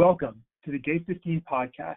Welcome 0.00 0.42
to 0.64 0.72
the 0.72 0.78
Gate 0.78 1.04
15 1.06 1.42
podcast, 1.42 1.96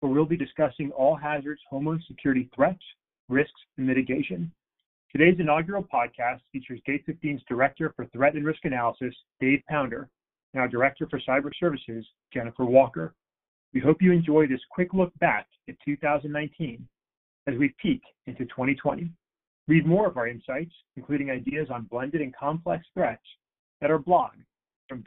where 0.00 0.12
we'll 0.12 0.26
be 0.26 0.36
discussing 0.36 0.90
all 0.90 1.16
hazards, 1.16 1.62
homeland 1.70 2.02
security 2.06 2.50
threats, 2.54 2.82
risks, 3.30 3.58
and 3.78 3.86
mitigation. 3.86 4.52
Today's 5.10 5.40
inaugural 5.40 5.82
podcast 5.82 6.40
features 6.52 6.82
Gate 6.84 7.02
15's 7.06 7.42
Director 7.48 7.94
for 7.96 8.04
Threat 8.08 8.34
and 8.34 8.44
Risk 8.44 8.66
Analysis, 8.66 9.14
Dave 9.40 9.62
Pounder, 9.70 10.10
and 10.52 10.60
our 10.60 10.68
Director 10.68 11.08
for 11.08 11.18
Cyber 11.26 11.50
Services, 11.58 12.04
Jennifer 12.30 12.66
Walker. 12.66 13.14
We 13.72 13.80
hope 13.80 14.02
you 14.02 14.12
enjoy 14.12 14.46
this 14.46 14.60
quick 14.70 14.92
look 14.92 15.18
back 15.18 15.46
at 15.66 15.76
2019 15.82 16.86
as 17.46 17.54
we 17.56 17.74
peek 17.80 18.02
into 18.26 18.44
2020. 18.44 19.10
Read 19.66 19.86
more 19.86 20.06
of 20.06 20.18
our 20.18 20.28
insights, 20.28 20.74
including 20.94 21.30
ideas 21.30 21.68
on 21.72 21.84
blended 21.84 22.20
and 22.20 22.36
complex 22.36 22.84
threats, 22.92 23.24
at 23.80 23.90
our 23.90 23.98
blog 23.98 24.32
from 24.90 25.02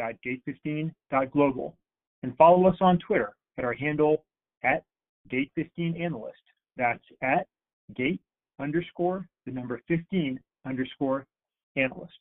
www.gate15.global 0.00 1.76
and 2.22 2.36
follow 2.36 2.66
us 2.66 2.76
on 2.80 2.98
Twitter 2.98 3.34
at 3.58 3.64
our 3.64 3.74
handle 3.74 4.24
at 4.62 4.82
Gate15Analyst. 5.30 6.32
That's 6.76 7.04
at 7.22 7.46
Gate 7.94 8.20
underscore 8.60 9.26
the 9.46 9.52
number 9.52 9.80
15 9.88 10.40
underscore 10.66 11.26
analyst. 11.76 12.12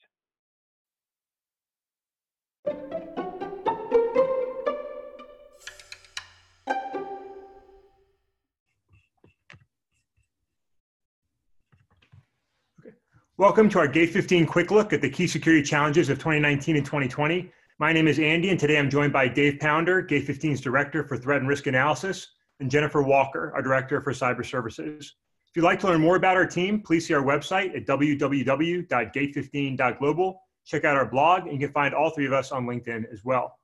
Welcome 13.38 13.68
to 13.70 13.80
our 13.80 13.88
Gate 13.88 14.12
15 14.12 14.46
quick 14.46 14.70
look 14.70 14.94
at 14.94 15.02
the 15.02 15.10
key 15.10 15.26
security 15.28 15.64
challenges 15.64 16.10
of 16.10 16.18
2019 16.20 16.78
and 16.78 16.86
2020. 16.86 17.52
My 17.80 17.92
name 17.92 18.08
is 18.08 18.20
Andy, 18.20 18.50
and 18.50 18.60
today 18.60 18.78
I'm 18.78 18.92
joined 18.92 19.14
by 19.14 19.28
Dave 19.28 19.60
Pounder, 19.60 20.04
Gate 20.04 20.28
15's 20.28 20.62
Director 20.62 21.04
for 21.04 21.18
Threat 21.18 21.40
and 21.40 21.50
Risk 21.50 21.66
Analysis, 21.66 22.28
and 22.60 22.70
Jennifer 22.70 23.02
Walker, 23.02 23.52
our 23.56 23.64
Director 23.64 24.00
for 24.00 24.14
Cyber 24.14 24.46
Services. 24.46 25.16
If 25.48 25.56
you'd 25.56 25.64
like 25.64 25.80
to 25.80 25.88
learn 25.88 26.00
more 26.00 26.16
about 26.16 26.38
our 26.38 26.46
team, 26.46 26.84
please 26.84 27.08
see 27.08 27.16
our 27.16 27.24
website 27.24 27.76
at 27.76 27.88
www.gate15.global. 27.88 30.40
Check 30.68 30.86
out 30.86 30.96
our 30.96 31.10
blog, 31.10 31.48
and 31.48 31.54
you 31.54 31.60
can 31.68 31.74
find 31.74 31.96
all 31.96 32.12
three 32.12 32.28
of 32.28 32.34
us 32.34 32.52
on 32.52 32.68
LinkedIn 32.68 33.12
as 33.12 33.26
well. 33.26 33.58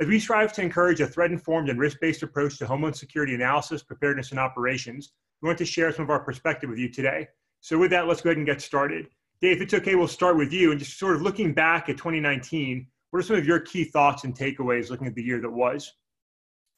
As 0.00 0.06
we 0.06 0.20
strive 0.20 0.52
to 0.52 0.60
encourage 0.60 1.00
a 1.00 1.06
threat 1.06 1.32
informed 1.32 1.70
and 1.70 1.78
risk 1.78 1.98
based 1.98 2.22
approach 2.22 2.58
to 2.58 2.66
homeland 2.66 2.96
security 2.96 3.34
analysis, 3.34 3.82
preparedness, 3.82 4.32
and 4.32 4.40
operations, 4.40 5.12
we 5.40 5.46
want 5.46 5.56
to 5.56 5.64
share 5.64 5.90
some 5.92 6.02
of 6.02 6.10
our 6.10 6.20
perspective 6.20 6.68
with 6.68 6.78
you 6.78 6.90
today. 6.90 7.26
So 7.62 7.78
with 7.78 7.90
that, 7.92 8.06
let's 8.06 8.20
go 8.20 8.28
ahead 8.28 8.36
and 8.36 8.46
get 8.46 8.60
started. 8.60 9.08
Dave, 9.40 9.56
if 9.56 9.62
it's 9.62 9.72
okay, 9.72 9.94
we'll 9.94 10.08
start 10.08 10.36
with 10.36 10.52
you 10.52 10.72
and 10.72 10.78
just 10.78 10.98
sort 10.98 11.16
of 11.16 11.22
looking 11.22 11.54
back 11.54 11.88
at 11.88 11.96
2019. 11.96 12.86
What 13.10 13.20
are 13.20 13.22
some 13.22 13.36
of 13.36 13.46
your 13.46 13.60
key 13.60 13.84
thoughts 13.84 14.24
and 14.24 14.36
takeaways 14.36 14.90
looking 14.90 15.06
at 15.06 15.14
the 15.14 15.22
year 15.22 15.40
that 15.40 15.50
was? 15.50 15.92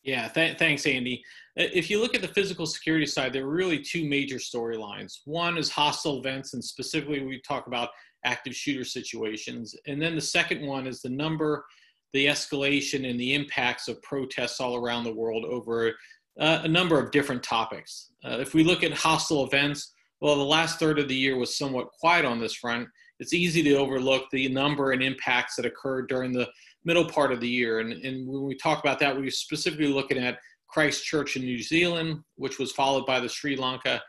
Yeah, 0.03 0.29
th- 0.29 0.59
thanks, 0.59 0.87
Andy. 0.87 1.23
If 1.57 1.91
you 1.91 2.01
look 2.01 2.15
at 2.15 2.23
the 2.23 2.29
physical 2.29 2.67
security 2.67 3.07
side, 3.07 3.33
there 3.33 3.45
are 3.45 3.51
really 3.51 3.81
two 3.81 4.09
major 4.09 4.37
storylines. 4.37 5.19
One 5.25 5.59
is 5.59 5.71
hostile 5.71 6.19
events, 6.19 6.55
and 6.55 6.65
specifically, 6.65 7.25
we 7.25 7.41
talk 7.41 7.67
about 7.67 7.91
active 8.25 8.55
shooter 8.55 8.85
situations. 8.85 9.75
And 9.87 10.01
then 10.01 10.15
the 10.15 10.21
second 10.21 10.67
one 10.67 10.87
is 10.87 11.03
the 11.03 11.11
number, 11.11 11.65
the 12.13 12.27
escalation, 12.27 13.09
and 13.09 13.19
the 13.19 13.35
impacts 13.35 13.89
of 13.89 14.01
protests 14.03 14.61
all 14.61 14.77
around 14.77 15.05
the 15.05 15.15
world 15.15 15.45
over 15.45 15.93
uh, 16.41 16.61
a 16.63 16.69
number 16.69 16.99
of 17.01 17.11
different 17.11 17.43
topics. 17.43 18.13
Uh, 18.25 18.39
if 18.39 18.55
we 18.55 18.63
look 18.63 18.85
at 18.85 18.93
hostile 18.93 19.45
events, 19.45 19.93
well, 20.21 20.37
the 20.37 20.43
last 20.43 20.79
third 20.79 20.99
of 20.99 21.09
the 21.09 21.15
year 21.15 21.37
was 21.37 21.57
somewhat 21.57 21.89
quiet 22.01 22.25
on 22.25 22.41
this 22.41 22.55
front. 22.55 22.89
It's 23.21 23.35
easy 23.35 23.63
to 23.65 23.75
overlook 23.75 24.31
the 24.31 24.49
number 24.49 24.93
and 24.93 25.03
impacts 25.03 25.57
that 25.57 25.67
occurred 25.67 26.09
during 26.09 26.33
the 26.33 26.49
middle 26.85 27.05
part 27.05 27.33
of 27.33 27.41
the 27.41 27.49
year. 27.49 27.81
And, 27.81 27.93
and 27.93 28.27
when 28.29 28.45
we 28.45 28.55
talk 28.55 28.81
about 28.81 28.99
that, 29.01 29.17
we 29.17 29.27
are 29.27 29.31
specifically 29.31 29.89
looking 29.89 30.19
at 30.19 30.39
Christchurch 30.69 31.37
in 31.37 31.43
New 31.43 31.63
Zealand, 31.63 32.23
which 32.37 32.59
was 32.59 32.73
followed 32.73 33.07
by 33.07 33.21
the 33.21 33.29
Sri 33.29 33.57
Lanka 33.57 34.01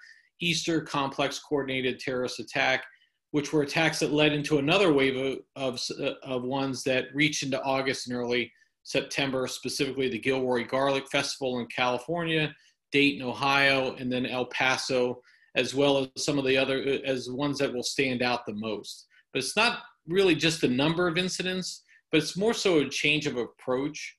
Easter 0.42 0.82
complex 0.82 1.40
coordinated 1.40 2.00
terrorist 2.00 2.40
attack, 2.40 2.86
which 3.32 3.52
were 3.52 3.64
attacks 3.64 4.00
that 4.00 4.14
led 4.14 4.34
into 4.34 4.58
another 4.58 4.94
wave 4.94 5.40
of, 5.56 5.80
of, 5.80 5.82
of 6.24 6.44
ones 6.44 6.84
that 6.84 7.06
reached 7.14 7.44
into 7.44 7.62
August 7.64 8.08
and 8.08 8.18
early 8.18 8.52
September, 8.84 9.48
specifically 9.48 10.10
the 10.10 10.20
Gilroy 10.20 10.66
Garlic 10.66 11.08
Festival 11.10 11.60
in 11.60 11.68
California, 11.68 12.54
Dayton, 12.92 13.26
Ohio, 13.26 13.96
and 13.96 14.12
then 14.12 14.26
El 14.26 14.46
Paso 14.48 15.22
as 15.60 15.76
well 15.76 15.98
as 15.98 16.24
some 16.24 16.40
of 16.40 16.46
the 16.46 16.58
other 16.58 17.02
as 17.06 17.30
ones 17.30 17.60
that 17.60 17.74
will 17.74 17.84
stand 17.84 18.22
out 18.22 18.46
the 18.46 18.54
most. 18.54 19.08
But 19.34 19.40
it's 19.44 19.56
not 19.56 19.80
really 20.08 20.36
just 20.36 20.62
the 20.62 20.68
number 20.68 21.08
of 21.08 21.18
incidents, 21.18 21.84
but 22.12 22.22
it's 22.22 22.38
more 22.38 22.54
so 22.54 22.80
a 22.80 22.90
change 22.90 23.28
of 23.28 23.38
approach. 23.38 24.16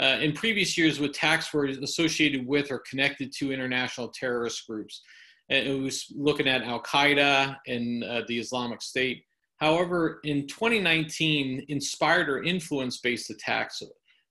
Uh, 0.00 0.16
in 0.20 0.32
previous 0.32 0.78
years, 0.78 0.98
attacks 0.98 1.52
were 1.52 1.66
associated 1.66 2.46
with 2.46 2.70
or 2.70 2.82
connected 2.90 3.30
to 3.32 3.52
international 3.52 4.08
terrorist 4.08 4.66
groups. 4.66 5.02
And 5.50 5.68
it 5.68 5.78
was 5.78 6.06
looking 6.16 6.48
at 6.48 6.62
Al 6.62 6.82
Qaeda 6.82 7.56
and 7.66 8.02
uh, 8.02 8.22
the 8.26 8.38
Islamic 8.38 8.80
State. 8.80 9.24
However, 9.58 10.20
in 10.24 10.46
2019, 10.46 11.66
inspired 11.68 12.30
or 12.30 12.42
influence 12.42 12.98
based 12.98 13.28
attacks 13.28 13.82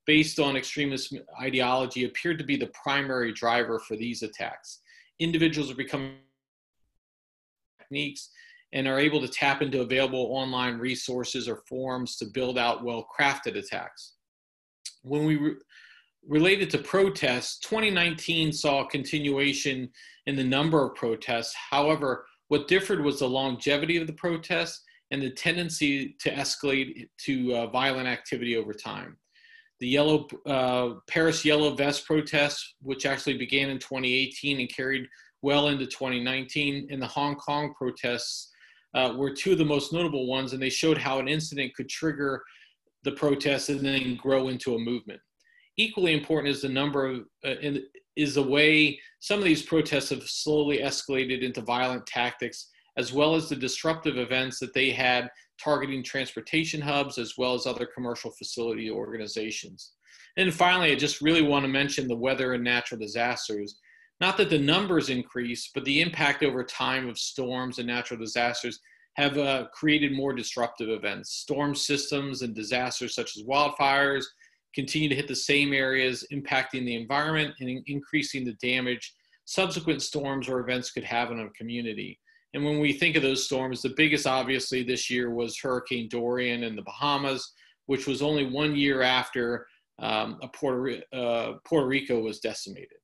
based 0.07 0.39
on 0.39 0.55
extremist 0.55 1.13
ideology 1.39 2.05
appeared 2.05 2.39
to 2.39 2.43
be 2.43 2.57
the 2.57 2.71
primary 2.83 3.31
driver 3.31 3.77
for 3.77 3.95
these 3.95 4.23
attacks. 4.23 4.79
Individuals 5.19 5.69
are 5.69 5.75
becoming 5.75 6.13
techniques 7.89 8.29
and 8.73 8.87
are 8.87 8.99
able 8.99 9.19
to 9.21 9.27
tap 9.27 9.61
into 9.61 9.81
available 9.81 10.29
online 10.31 10.77
resources 10.77 11.47
or 11.49 11.63
forums 11.67 12.17
to 12.17 12.25
build 12.25 12.57
out 12.57 12.83
well 12.83 13.07
crafted 13.17 13.57
attacks. 13.57 14.13
When 15.01 15.25
we 15.25 15.37
re- 15.37 15.55
related 16.27 16.69
to 16.71 16.77
protests, 16.77 17.59
2019 17.59 18.53
saw 18.53 18.81
a 18.81 18.89
continuation 18.89 19.89
in 20.27 20.35
the 20.35 20.43
number 20.43 20.85
of 20.85 20.95
protests. 20.95 21.55
However, 21.69 22.25
what 22.49 22.67
differed 22.67 23.03
was 23.03 23.19
the 23.19 23.29
longevity 23.29 23.97
of 23.97 24.07
the 24.07 24.13
protests 24.13 24.83
and 25.11 25.21
the 25.21 25.31
tendency 25.31 26.15
to 26.19 26.31
escalate 26.31 27.07
to 27.25 27.55
uh, 27.55 27.67
violent 27.67 28.07
activity 28.07 28.55
over 28.55 28.73
time. 28.73 29.17
The 29.79 29.87
yellow 29.87 30.27
uh, 30.45 30.95
Paris 31.07 31.45
Yellow 31.45 31.73
Vest 31.73 32.05
protests, 32.05 32.75
which 32.81 33.05
actually 33.05 33.37
began 33.37 33.69
in 33.69 33.79
2018 33.79 34.59
and 34.59 34.75
carried 34.75 35.07
well 35.41 35.69
into 35.69 35.85
2019. 35.85 36.87
And 36.91 37.01
the 37.01 37.07
Hong 37.07 37.35
Kong 37.35 37.73
protests 37.77 38.51
uh, 38.93 39.13
were 39.15 39.33
two 39.33 39.53
of 39.53 39.57
the 39.57 39.65
most 39.65 39.93
notable 39.93 40.27
ones, 40.27 40.53
and 40.53 40.61
they 40.61 40.69
showed 40.69 40.97
how 40.97 41.19
an 41.19 41.27
incident 41.27 41.73
could 41.75 41.89
trigger 41.89 42.41
the 43.03 43.11
protests 43.11 43.69
and 43.69 43.81
then 43.81 44.15
grow 44.15 44.49
into 44.49 44.75
a 44.75 44.79
movement. 44.79 45.19
Equally 45.77 46.13
important 46.13 46.53
is 46.53 46.61
the 46.61 46.69
number 46.69 47.07
of, 47.07 47.19
uh, 47.45 47.55
is 48.15 48.35
the 48.35 48.43
way 48.43 48.99
some 49.21 49.39
of 49.39 49.45
these 49.45 49.63
protests 49.63 50.09
have 50.09 50.23
slowly 50.23 50.79
escalated 50.79 51.41
into 51.41 51.61
violent 51.61 52.05
tactics, 52.05 52.69
as 52.97 53.13
well 53.13 53.35
as 53.35 53.47
the 53.47 53.55
disruptive 53.55 54.17
events 54.17 54.59
that 54.59 54.73
they 54.73 54.91
had 54.91 55.29
targeting 55.61 56.03
transportation 56.03 56.81
hubs 56.81 57.17
as 57.17 57.33
well 57.37 57.53
as 57.53 57.65
other 57.65 57.87
commercial 57.93 58.31
facility 58.31 58.89
organizations. 58.89 59.93
And 60.37 60.53
finally, 60.53 60.91
I 60.91 60.95
just 60.95 61.21
really 61.21 61.41
want 61.41 61.63
to 61.63 61.69
mention 61.69 62.07
the 62.07 62.15
weather 62.15 62.53
and 62.53 62.63
natural 62.63 62.99
disasters 62.99 63.77
not 64.21 64.37
that 64.37 64.49
the 64.49 64.59
numbers 64.59 65.09
increase, 65.09 65.69
but 65.73 65.85
the 65.85 66.01
impact 66.01 66.43
over 66.43 66.63
time 66.63 67.07
of 67.07 67.17
storms 67.17 67.77
and 67.77 67.87
natural 67.87 68.19
disasters 68.19 68.79
have 69.15 69.37
uh, 69.37 69.65
created 69.73 70.13
more 70.13 70.33
disruptive 70.33 70.89
events. 70.89 71.31
Storm 71.31 71.73
systems 71.75 72.41
and 72.41 72.53
disasters 72.55 73.15
such 73.15 73.37
as 73.37 73.43
wildfires 73.43 74.25
continue 74.75 75.09
to 75.09 75.15
hit 75.15 75.27
the 75.27 75.35
same 75.35 75.73
areas, 75.73 76.25
impacting 76.31 76.85
the 76.85 76.95
environment 76.95 77.53
and 77.59 77.81
increasing 77.87 78.45
the 78.45 78.53
damage 78.61 79.13
subsequent 79.49 79.99
storms 79.99 80.47
or 80.47 80.59
events 80.59 80.91
could 80.91 81.03
have 81.03 81.31
on 81.31 81.39
a 81.39 81.49
community. 81.49 82.19
And 82.53 82.63
when 82.63 82.79
we 82.79 82.93
think 82.93 83.15
of 83.15 83.23
those 83.23 83.45
storms, 83.45 83.81
the 83.81 83.93
biggest 83.97 84.27
obviously 84.27 84.83
this 84.83 85.09
year 85.09 85.31
was 85.31 85.59
Hurricane 85.59 86.07
Dorian 86.07 86.63
in 86.63 86.75
the 86.75 86.83
Bahamas, 86.83 87.51
which 87.87 88.05
was 88.05 88.21
only 88.21 88.45
one 88.45 88.75
year 88.75 89.01
after 89.01 89.65
um, 89.97 90.39
Puerto, 90.53 91.01
uh, 91.13 91.53
Puerto 91.65 91.87
Rico 91.87 92.19
was 92.19 92.39
decimated. 92.39 92.98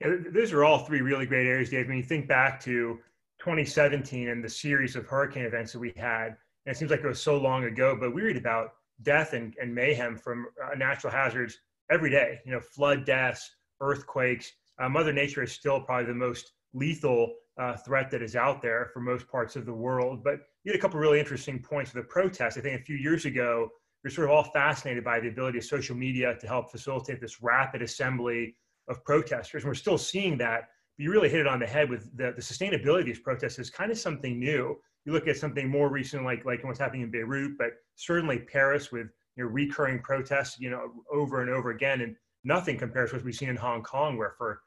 Those 0.00 0.52
are 0.52 0.64
all 0.64 0.78
three 0.78 1.02
really 1.02 1.26
great 1.26 1.46
areas, 1.46 1.70
Dave. 1.70 1.88
When 1.88 1.98
you 1.98 2.02
think 2.02 2.26
back 2.26 2.58
to 2.60 2.98
2017 3.40 4.28
and 4.28 4.42
the 4.42 4.48
series 4.48 4.96
of 4.96 5.06
hurricane 5.06 5.44
events 5.44 5.72
that 5.72 5.78
we 5.78 5.92
had, 5.96 6.36
and 6.64 6.74
it 6.74 6.76
seems 6.76 6.90
like 6.90 7.00
it 7.00 7.06
was 7.06 7.20
so 7.20 7.38
long 7.38 7.64
ago, 7.64 7.96
but 7.98 8.14
we 8.14 8.22
read 8.22 8.36
about 8.36 8.72
death 9.02 9.34
and, 9.34 9.54
and 9.60 9.74
mayhem 9.74 10.16
from 10.16 10.46
uh, 10.64 10.74
natural 10.74 11.12
hazards 11.12 11.58
every 11.90 12.10
day. 12.10 12.38
You 12.46 12.52
know, 12.52 12.60
flood 12.60 13.04
deaths, 13.04 13.56
earthquakes. 13.80 14.52
Uh, 14.78 14.88
Mother 14.88 15.12
Nature 15.12 15.42
is 15.42 15.52
still 15.52 15.80
probably 15.80 16.06
the 16.06 16.14
most 16.14 16.52
lethal 16.72 17.34
uh, 17.58 17.76
threat 17.76 18.10
that 18.10 18.22
is 18.22 18.36
out 18.36 18.62
there 18.62 18.90
for 18.94 19.00
most 19.00 19.28
parts 19.28 19.54
of 19.54 19.66
the 19.66 19.72
world. 19.72 20.24
But 20.24 20.40
you 20.64 20.72
had 20.72 20.78
a 20.78 20.80
couple 20.80 20.98
really 20.98 21.20
interesting 21.20 21.58
points 21.58 21.92
with 21.92 22.04
the 22.04 22.08
protests. 22.08 22.56
I 22.56 22.62
think 22.62 22.80
a 22.80 22.84
few 22.84 22.96
years 22.96 23.26
ago, 23.26 23.68
we 24.02 24.08
are 24.08 24.10
sort 24.10 24.30
of 24.30 24.34
all 24.34 24.44
fascinated 24.44 25.04
by 25.04 25.20
the 25.20 25.28
ability 25.28 25.58
of 25.58 25.64
social 25.64 25.94
media 25.94 26.36
to 26.40 26.46
help 26.46 26.70
facilitate 26.70 27.20
this 27.20 27.42
rapid 27.42 27.82
assembly 27.82 28.54
of 28.90 29.02
protesters. 29.04 29.62
And 29.62 29.70
we're 29.70 29.74
still 29.74 29.96
seeing 29.96 30.36
that. 30.38 30.68
But 30.98 31.04
you 31.04 31.10
really 31.10 31.30
hit 31.30 31.40
it 31.40 31.46
on 31.46 31.60
the 31.60 31.66
head 31.66 31.88
with 31.88 32.14
the, 32.16 32.32
the 32.36 32.42
sustainability 32.42 33.00
of 33.00 33.06
these 33.06 33.20
protests 33.20 33.58
is 33.58 33.70
kind 33.70 33.90
of 33.90 33.98
something 33.98 34.38
new. 34.38 34.76
You 35.06 35.12
look 35.12 35.28
at 35.28 35.38
something 35.38 35.68
more 35.68 35.88
recent, 35.88 36.24
like 36.24 36.44
like 36.44 36.62
what's 36.62 36.78
happening 36.78 37.02
in 37.02 37.10
Beirut, 37.10 37.56
but 37.56 37.70
certainly 37.94 38.38
Paris 38.38 38.92
with 38.92 39.08
you 39.36 39.44
know, 39.44 39.50
recurring 39.50 40.00
protests, 40.00 40.58
you 40.60 40.68
know, 40.68 40.92
over 41.10 41.40
and 41.40 41.48
over 41.48 41.70
again. 41.70 42.02
And 42.02 42.16
nothing 42.44 42.76
compares 42.76 43.10
to 43.10 43.16
what 43.16 43.24
we've 43.24 43.34
seen 43.34 43.48
in 43.48 43.56
Hong 43.56 43.82
Kong, 43.82 44.18
where 44.18 44.34
for 44.36 44.60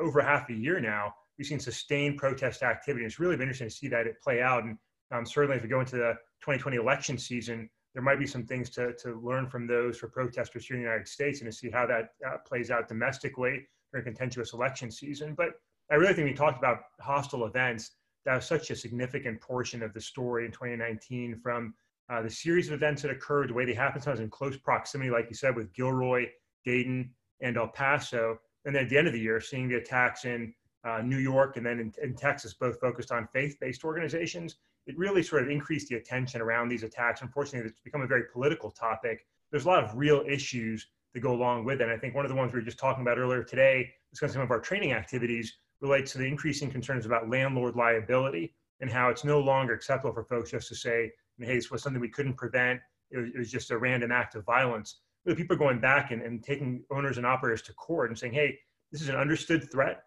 over 0.00 0.20
half 0.20 0.50
a 0.50 0.52
year 0.52 0.80
now, 0.80 1.14
we've 1.38 1.46
seen 1.46 1.60
sustained 1.60 2.18
protest 2.18 2.62
activity. 2.62 3.06
It's 3.06 3.18
really 3.18 3.36
been 3.36 3.48
interesting 3.48 3.68
to 3.68 3.74
see 3.74 3.88
that 3.88 4.06
it 4.06 4.20
play 4.22 4.42
out. 4.42 4.64
And 4.64 4.76
um, 5.12 5.24
certainly 5.24 5.56
as 5.56 5.62
we 5.62 5.68
go 5.68 5.80
into 5.80 5.96
the 5.96 6.14
2020 6.42 6.76
election 6.76 7.16
season, 7.16 7.70
there 7.94 8.02
might 8.02 8.18
be 8.18 8.26
some 8.26 8.44
things 8.44 8.70
to, 8.70 8.92
to 8.94 9.20
learn 9.20 9.48
from 9.48 9.66
those 9.66 9.98
for 9.98 10.08
protesters 10.08 10.66
here 10.66 10.76
in 10.76 10.82
the 10.82 10.88
United 10.88 11.08
States 11.08 11.40
and 11.40 11.50
to 11.50 11.56
see 11.56 11.70
how 11.70 11.86
that 11.86 12.10
uh, 12.26 12.36
plays 12.46 12.70
out 12.70 12.88
domestically 12.88 13.66
during 13.92 14.04
contentious 14.04 14.52
election 14.52 14.90
season. 14.90 15.34
But 15.34 15.50
I 15.90 15.96
really 15.96 16.14
think 16.14 16.28
we 16.28 16.34
talked 16.34 16.58
about 16.58 16.78
hostile 17.00 17.46
events. 17.46 17.92
That 18.24 18.36
was 18.36 18.46
such 18.46 18.70
a 18.70 18.76
significant 18.76 19.40
portion 19.40 19.82
of 19.82 19.92
the 19.92 20.00
story 20.00 20.44
in 20.44 20.52
2019 20.52 21.40
from 21.42 21.74
uh, 22.08 22.22
the 22.22 22.30
series 22.30 22.68
of 22.68 22.74
events 22.74 23.02
that 23.02 23.10
occurred, 23.10 23.50
the 23.50 23.54
way 23.54 23.64
they 23.64 23.74
happened 23.74 24.04
sometimes 24.04 24.20
in 24.20 24.30
close 24.30 24.56
proximity, 24.56 25.10
like 25.10 25.26
you 25.28 25.34
said, 25.34 25.56
with 25.56 25.72
Gilroy, 25.72 26.26
Dayton, 26.64 27.10
and 27.40 27.56
El 27.56 27.68
Paso. 27.68 28.38
And 28.64 28.74
then 28.74 28.84
at 28.84 28.90
the 28.90 28.98
end 28.98 29.06
of 29.06 29.12
the 29.12 29.20
year, 29.20 29.40
seeing 29.40 29.68
the 29.68 29.76
attacks 29.76 30.24
in 30.24 30.54
uh, 30.84 31.02
New 31.02 31.18
York 31.18 31.56
and 31.56 31.66
then 31.66 31.80
in, 31.80 31.92
in 32.02 32.14
Texas, 32.14 32.54
both 32.54 32.78
focused 32.80 33.10
on 33.10 33.28
faith 33.32 33.56
based 33.60 33.84
organizations 33.84 34.56
it 34.86 34.96
really 34.98 35.22
sort 35.22 35.42
of 35.42 35.50
increased 35.50 35.88
the 35.88 35.96
attention 35.96 36.40
around 36.40 36.68
these 36.68 36.82
attacks. 36.82 37.22
Unfortunately, 37.22 37.68
it's 37.68 37.80
become 37.80 38.02
a 38.02 38.06
very 38.06 38.24
political 38.32 38.70
topic. 38.70 39.26
There's 39.50 39.64
a 39.64 39.68
lot 39.68 39.84
of 39.84 39.96
real 39.96 40.24
issues 40.28 40.86
that 41.14 41.20
go 41.20 41.32
along 41.32 41.64
with 41.64 41.80
it. 41.80 41.84
And 41.84 41.92
I 41.92 41.96
think 41.96 42.14
one 42.14 42.24
of 42.24 42.30
the 42.30 42.36
ones 42.36 42.52
we 42.52 42.60
were 42.60 42.64
just 42.64 42.78
talking 42.78 43.02
about 43.02 43.18
earlier 43.18 43.42
today, 43.42 43.90
discussing 44.10 44.34
some 44.34 44.42
of 44.42 44.50
our 44.50 44.60
training 44.60 44.92
activities, 44.92 45.58
relates 45.80 46.12
to 46.12 46.18
the 46.18 46.26
increasing 46.26 46.70
concerns 46.70 47.06
about 47.06 47.28
landlord 47.28 47.74
liability 47.74 48.54
and 48.80 48.90
how 48.90 49.08
it's 49.08 49.24
no 49.24 49.40
longer 49.40 49.72
acceptable 49.72 50.14
for 50.14 50.24
folks 50.24 50.50
just 50.50 50.68
to 50.68 50.74
say, 50.74 51.10
hey, 51.38 51.56
this 51.56 51.70
was 51.70 51.82
something 51.82 52.00
we 52.00 52.08
couldn't 52.08 52.36
prevent. 52.36 52.80
It 53.10 53.18
was, 53.18 53.28
it 53.34 53.38
was 53.38 53.50
just 53.50 53.70
a 53.70 53.78
random 53.78 54.12
act 54.12 54.34
of 54.34 54.44
violence. 54.44 55.00
People 55.26 55.56
are 55.56 55.58
going 55.58 55.80
back 55.80 56.10
and, 56.10 56.22
and 56.22 56.42
taking 56.42 56.82
owners 56.90 57.16
and 57.16 57.26
operators 57.26 57.62
to 57.62 57.72
court 57.74 58.10
and 58.10 58.18
saying, 58.18 58.32
hey, 58.32 58.58
this 58.92 59.00
is 59.00 59.08
an 59.08 59.16
understood 59.16 59.70
threat. 59.70 60.02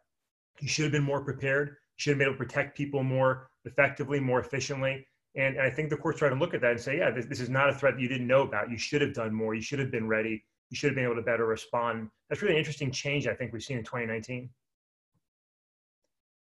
You 0.60 0.68
should 0.68 0.84
have 0.84 0.92
been 0.92 1.04
more 1.04 1.24
prepared. 1.24 1.70
You 1.70 1.76
should 1.98 2.12
have 2.12 2.18
been 2.20 2.28
able 2.28 2.38
to 2.38 2.46
protect 2.46 2.78
people 2.78 3.04
more 3.04 3.50
effectively, 3.66 4.20
more 4.20 4.40
efficiently. 4.40 5.08
And, 5.36 5.56
and 5.56 5.66
I 5.66 5.70
think 5.70 5.90
the 5.90 5.98
courts 5.98 6.20
try 6.20 6.30
to 6.30 6.36
look 6.36 6.54
at 6.54 6.62
that 6.62 6.72
and 6.72 6.80
say, 6.80 6.98
yeah, 6.98 7.10
this, 7.10 7.26
this 7.26 7.40
is 7.40 7.50
not 7.50 7.70
a 7.70 7.74
threat 7.74 7.96
that 7.96 8.02
you 8.02 8.08
didn't 8.08 8.28
know 8.28 8.44
about. 8.44 8.70
You 8.70 8.78
should 8.78 9.02
have 9.02 9.14
done 9.14 9.34
more. 9.34 9.56
You 9.56 9.62
should 9.62 9.80
have 9.80 9.92
been 9.92 10.08
ready. 10.08 10.44
You 10.70 10.76
should 10.78 10.90
have 10.90 10.96
been 10.96 11.06
able 11.06 11.16
to 11.16 11.22
better 11.22 11.46
respond. 11.46 12.10
That's 12.30 12.42
really 12.42 12.54
an 12.54 12.60
interesting 12.60 12.92
change 12.92 13.28
I 13.28 13.34
think 13.34 13.54
we've 13.54 13.64
seen 13.64 13.78
in 13.78 13.84
2019. 13.84 14.50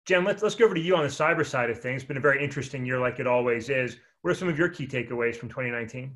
Jen, 0.06 0.24
let's, 0.24 0.44
let's 0.44 0.54
go 0.54 0.66
over 0.66 0.76
to 0.76 0.82
you 0.82 0.96
on 0.96 1.02
the 1.02 1.10
cyber 1.10 1.46
side 1.46 1.72
of 1.72 1.80
things. 1.80 2.04
It's 2.04 2.08
been 2.08 2.18
a 2.18 2.22
very 2.22 2.44
interesting 2.44 2.86
year, 2.86 3.00
like 3.00 3.20
it 3.20 3.26
always 3.26 3.70
is. 3.70 3.98
What 4.22 4.32
are 4.32 4.36
some 4.36 4.48
of 4.48 4.58
your 4.58 4.70
key 4.70 4.86
takeaways 4.86 5.36
from 5.36 5.50
2019? 5.50 6.14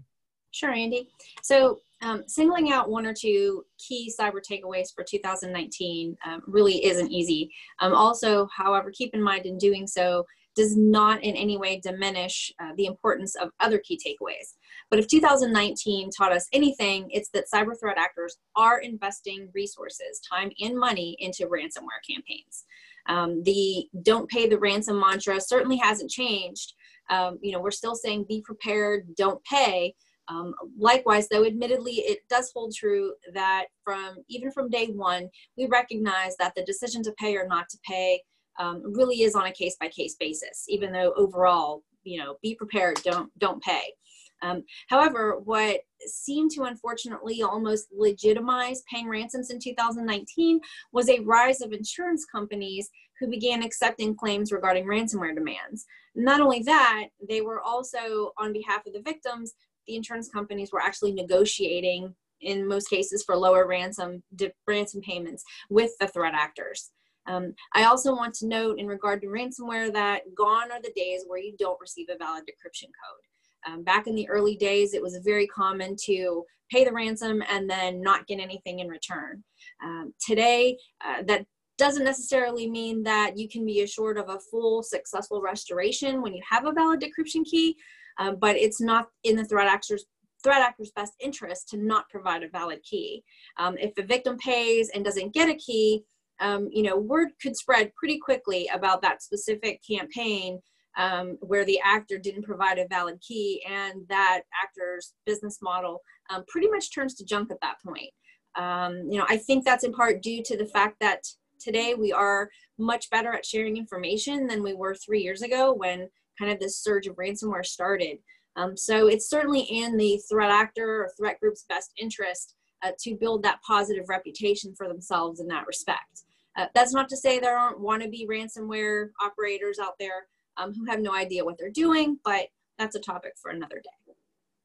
Sure, 0.52 0.72
Andy. 0.72 1.10
So, 1.42 1.80
um, 2.02 2.24
singling 2.28 2.72
out 2.72 2.90
one 2.90 3.06
or 3.06 3.14
two 3.14 3.64
key 3.78 4.12
cyber 4.18 4.40
takeaways 4.48 4.94
for 4.96 5.04
2019 5.04 6.16
um, 6.26 6.42
really 6.48 6.86
isn't 6.86 7.12
easy. 7.12 7.52
Um, 7.82 7.94
also, 7.94 8.48
however, 8.56 8.92
keep 8.92 9.14
in 9.14 9.22
mind 9.22 9.46
in 9.46 9.58
doing 9.58 9.86
so, 9.86 10.26
does 10.56 10.76
not 10.76 11.24
in 11.24 11.36
any 11.36 11.58
way 11.58 11.80
diminish 11.80 12.52
uh, 12.60 12.72
the 12.76 12.86
importance 12.86 13.36
of 13.36 13.50
other 13.60 13.78
key 13.80 13.98
takeaways. 13.98 14.56
But 14.90 15.00
if 15.00 15.08
2019 15.08 16.10
taught 16.12 16.32
us 16.32 16.48
anything, 16.52 17.08
it's 17.12 17.30
that 17.30 17.46
cyber 17.54 17.80
threat 17.80 17.98
actors 17.98 18.38
are 18.56 18.80
investing 18.80 19.50
resources, 19.54 20.20
time, 20.30 20.52
and 20.60 20.78
money 20.78 21.16
into 21.20 21.48
ransomware 21.48 22.04
campaigns. 22.08 22.66
Um, 23.08 23.44
the 23.44 23.88
don't 24.04 24.30
pay 24.30 24.48
the 24.48 24.60
ransom 24.60 25.00
mantra 25.00 25.40
certainly 25.40 25.78
hasn't 25.78 26.12
changed. 26.12 26.74
Um, 27.10 27.40
you 27.42 27.52
know, 27.52 27.62
we're 27.62 27.72
still 27.72 27.96
saying 27.96 28.26
be 28.28 28.42
prepared, 28.42 29.16
don't 29.16 29.44
pay. 29.44 29.96
Um, 30.28 30.54
likewise, 30.78 31.28
though, 31.28 31.44
admittedly, 31.44 31.94
it 31.94 32.20
does 32.30 32.52
hold 32.54 32.76
true 32.76 33.14
that 33.34 33.66
from 33.84 34.18
even 34.30 34.52
from 34.52 34.70
day 34.70 34.88
one, 34.88 35.28
we 35.58 35.66
recognize 35.66 36.38
that 36.38 36.54
the 36.56 36.64
decision 36.64 37.02
to 37.04 37.14
pay 37.14 37.36
or 37.36 37.48
not 37.48 37.68
to 37.70 37.80
pay 37.84 38.22
um, 38.58 38.82
really 38.94 39.22
is 39.22 39.36
on 39.36 39.46
a 39.46 39.52
case 39.52 39.76
by 39.80 39.88
case 39.88 40.16
basis, 40.20 40.66
even 40.68 40.92
though 40.92 41.14
overall, 41.16 41.84
you 42.04 42.20
know, 42.20 42.38
be 42.42 42.56
prepared, 42.56 43.02
don't, 43.04 43.32
don't 43.40 43.62
pay. 43.62 43.94
Um, 44.42 44.64
however, 44.88 45.40
what 45.44 45.82
seemed 46.06 46.52
to 46.52 46.64
unfortunately 46.64 47.42
almost 47.42 47.88
legitimize 47.96 48.84
paying 48.92 49.10
ransoms 49.10 49.50
in 49.50 49.60
2019 49.60 50.60
was 50.92 51.10
a 51.10 51.20
rise 51.20 51.62
of 51.62 51.74
insurance 51.74 52.26
companies 52.26 52.90
who 53.20 53.28
began 53.28 53.64
accepting 53.64 54.16
claims 54.16 54.52
regarding 54.52 54.86
ransomware 54.86 55.36
demands. 55.36 55.86
Not 56.16 56.42
only 56.42 56.62
that, 56.64 57.08
they 57.28 57.42
were 57.42 57.62
also, 57.62 58.32
on 58.38 58.54
behalf 58.54 58.86
of 58.88 58.94
the 58.94 59.02
victims, 59.02 59.54
the 59.88 59.96
insurance 59.96 60.30
companies 60.30 60.72
were 60.72 60.82
actually 60.82 61.12
negotiating, 61.12 62.16
in 62.42 62.68
most 62.68 62.90
cases, 62.90 63.24
for 63.24 63.36
lower 63.36 63.68
ransom, 63.68 64.24
ransom 64.68 65.02
payments 65.02 65.44
with 65.70 65.92
the 66.00 66.08
threat 66.08 66.34
actors. 66.34 66.92
Um, 67.30 67.54
I 67.74 67.86
also 67.86 68.14
want 68.16 68.34
to 68.36 68.48
note 68.48 68.80
in 68.80 68.88
regard 68.88 69.22
to 69.22 69.28
ransomware 69.28 69.94
that 69.94 70.22
gone 70.36 70.72
are 70.72 70.82
the 70.82 70.92
days 70.96 71.24
where 71.28 71.40
you 71.40 71.56
don't 71.60 71.80
receive 71.80 72.08
a 72.10 72.18
valid 72.18 72.44
decryption 72.44 72.86
code. 72.88 73.72
Um, 73.74 73.84
back 73.84 74.08
in 74.08 74.16
the 74.16 74.28
early 74.30 74.56
days, 74.56 74.94
it 74.94 75.02
was 75.02 75.20
very 75.24 75.46
common 75.48 75.96
to 76.06 76.44
pay 76.72 76.84
the 76.84 76.92
ransom 76.92 77.44
and 77.50 77.70
then 77.70 78.02
not 78.02 78.26
get 78.28 78.40
anything 78.40 78.80
in 78.80 78.88
return. 78.88 79.44
Um, 79.84 80.14
today, 80.26 80.78
uh, 81.06 81.24
that 81.28 81.46
doesn't 81.78 82.04
necessarily 82.04 82.70
mean 82.70 83.04
that 83.04 83.38
you 83.38 83.48
can 83.48 83.66
be 83.66 83.82
assured 83.82 84.18
of 84.18 84.30
a 84.30 84.40
full 84.52 84.84
successful 84.84 85.42
restoration 85.42 86.22
when 86.22 86.34
you 86.34 86.42
have 86.50 86.66
a 86.66 86.74
valid 86.74 87.02
decryption 87.02 87.46
key, 87.46 87.76
um, 88.18 88.38
but 88.40 88.56
it's 88.56 88.82
not 88.82 89.10
in 89.24 89.36
the 89.36 89.46
threat 89.46 89.68
actor's 89.68 90.06
threat 90.42 90.62
actor's 90.62 90.92
best 90.92 91.14
interest 91.20 91.68
to 91.68 91.78
not 91.78 92.10
provide 92.10 92.44
a 92.44 92.50
valid 92.50 92.82
key. 92.84 93.22
Um, 93.58 93.78
if 93.78 93.94
the 93.96 94.04
victim 94.04 94.38
pays 94.38 94.90
and 94.90 95.04
doesn't 95.04 95.34
get 95.34 95.50
a 95.50 95.56
key, 95.56 96.06
um, 96.40 96.70
you 96.72 96.84
know, 96.84 96.98
word 96.98 97.30
could 97.42 97.56
spread 97.56 97.94
pretty 97.96 98.18
quickly 98.18 98.70
about 98.74 99.02
that 99.02 99.22
specific 99.22 99.82
campaign 99.90 100.60
um, 100.98 101.38
where 101.42 101.66
the 101.66 101.80
actor 101.84 102.18
didn't 102.18 102.44
provide 102.44 102.80
a 102.80 102.88
valid 102.88 103.20
key 103.22 103.64
and 103.70 104.02
that 104.10 104.42
actor's 104.64 105.14
business 105.26 105.60
model 105.62 106.02
um, 106.30 106.44
pretty 106.48 106.70
much 106.70 106.94
turns 106.94 107.16
to 107.16 107.26
junk 107.26 107.52
at 107.52 107.62
that 107.62 107.76
point. 107.86 108.10
Um, 108.56 109.08
you 109.10 109.18
know, 109.18 109.26
I 109.30 109.38
think 109.38 109.64
that's 109.64 109.84
in 109.84 109.94
part 109.94 110.22
due 110.22 110.44
to 110.44 110.58
the 110.58 110.66
fact 110.66 110.98
that 111.00 111.24
today 111.60 111.94
we 111.94 112.12
are 112.12 112.50
much 112.78 113.10
better 113.10 113.34
at 113.34 113.46
sharing 113.46 113.78
information 113.78 114.48
than 114.48 114.64
we 114.64 114.74
were 114.74 114.96
three 114.96 115.22
years 115.22 115.42
ago 115.42 115.74
when 115.74 116.10
kind 116.38 116.52
of 116.52 116.60
this 116.60 116.82
surge 116.82 117.08
of 117.08 117.16
ransomware 117.16 117.66
started. 117.66 118.18
Um, 118.56 118.76
so 118.76 119.08
it's 119.08 119.30
certainly 119.30 119.62
in 119.62 119.98
the 119.98 120.20
threat 120.30 120.52
actor 120.52 121.04
or 121.04 121.12
threat 121.18 121.40
group's 121.40 121.66
best 121.70 121.92
interest 121.98 122.56
uh, 122.84 122.92
to 123.00 123.16
build 123.16 123.44
that 123.44 123.60
positive 123.66 124.06
reputation 124.10 124.74
for 124.76 124.88
themselves 124.88 125.40
in 125.40 125.48
that 125.48 125.68
respect. 125.68 126.24
Uh, 126.58 126.66
that's 126.74 126.94
not 126.94 127.10
to 127.10 127.18
say 127.18 127.40
there 127.40 127.58
aren't 127.58 127.80
wannabe 127.80 128.28
ransomware 128.28 129.10
operators 129.22 129.80
out 129.80 129.98
there 130.00 130.28
um, 130.58 130.74
who 130.74 130.86
have 130.86 131.00
no 131.00 131.14
idea 131.14 131.46
what 131.46 131.58
they're 131.58 131.70
doing, 131.70 132.18
but 132.24 132.48
that's 132.78 132.96
a 132.96 133.00
topic 133.00 133.34
for 133.42 133.52
another 133.52 133.76
day. 133.76 134.14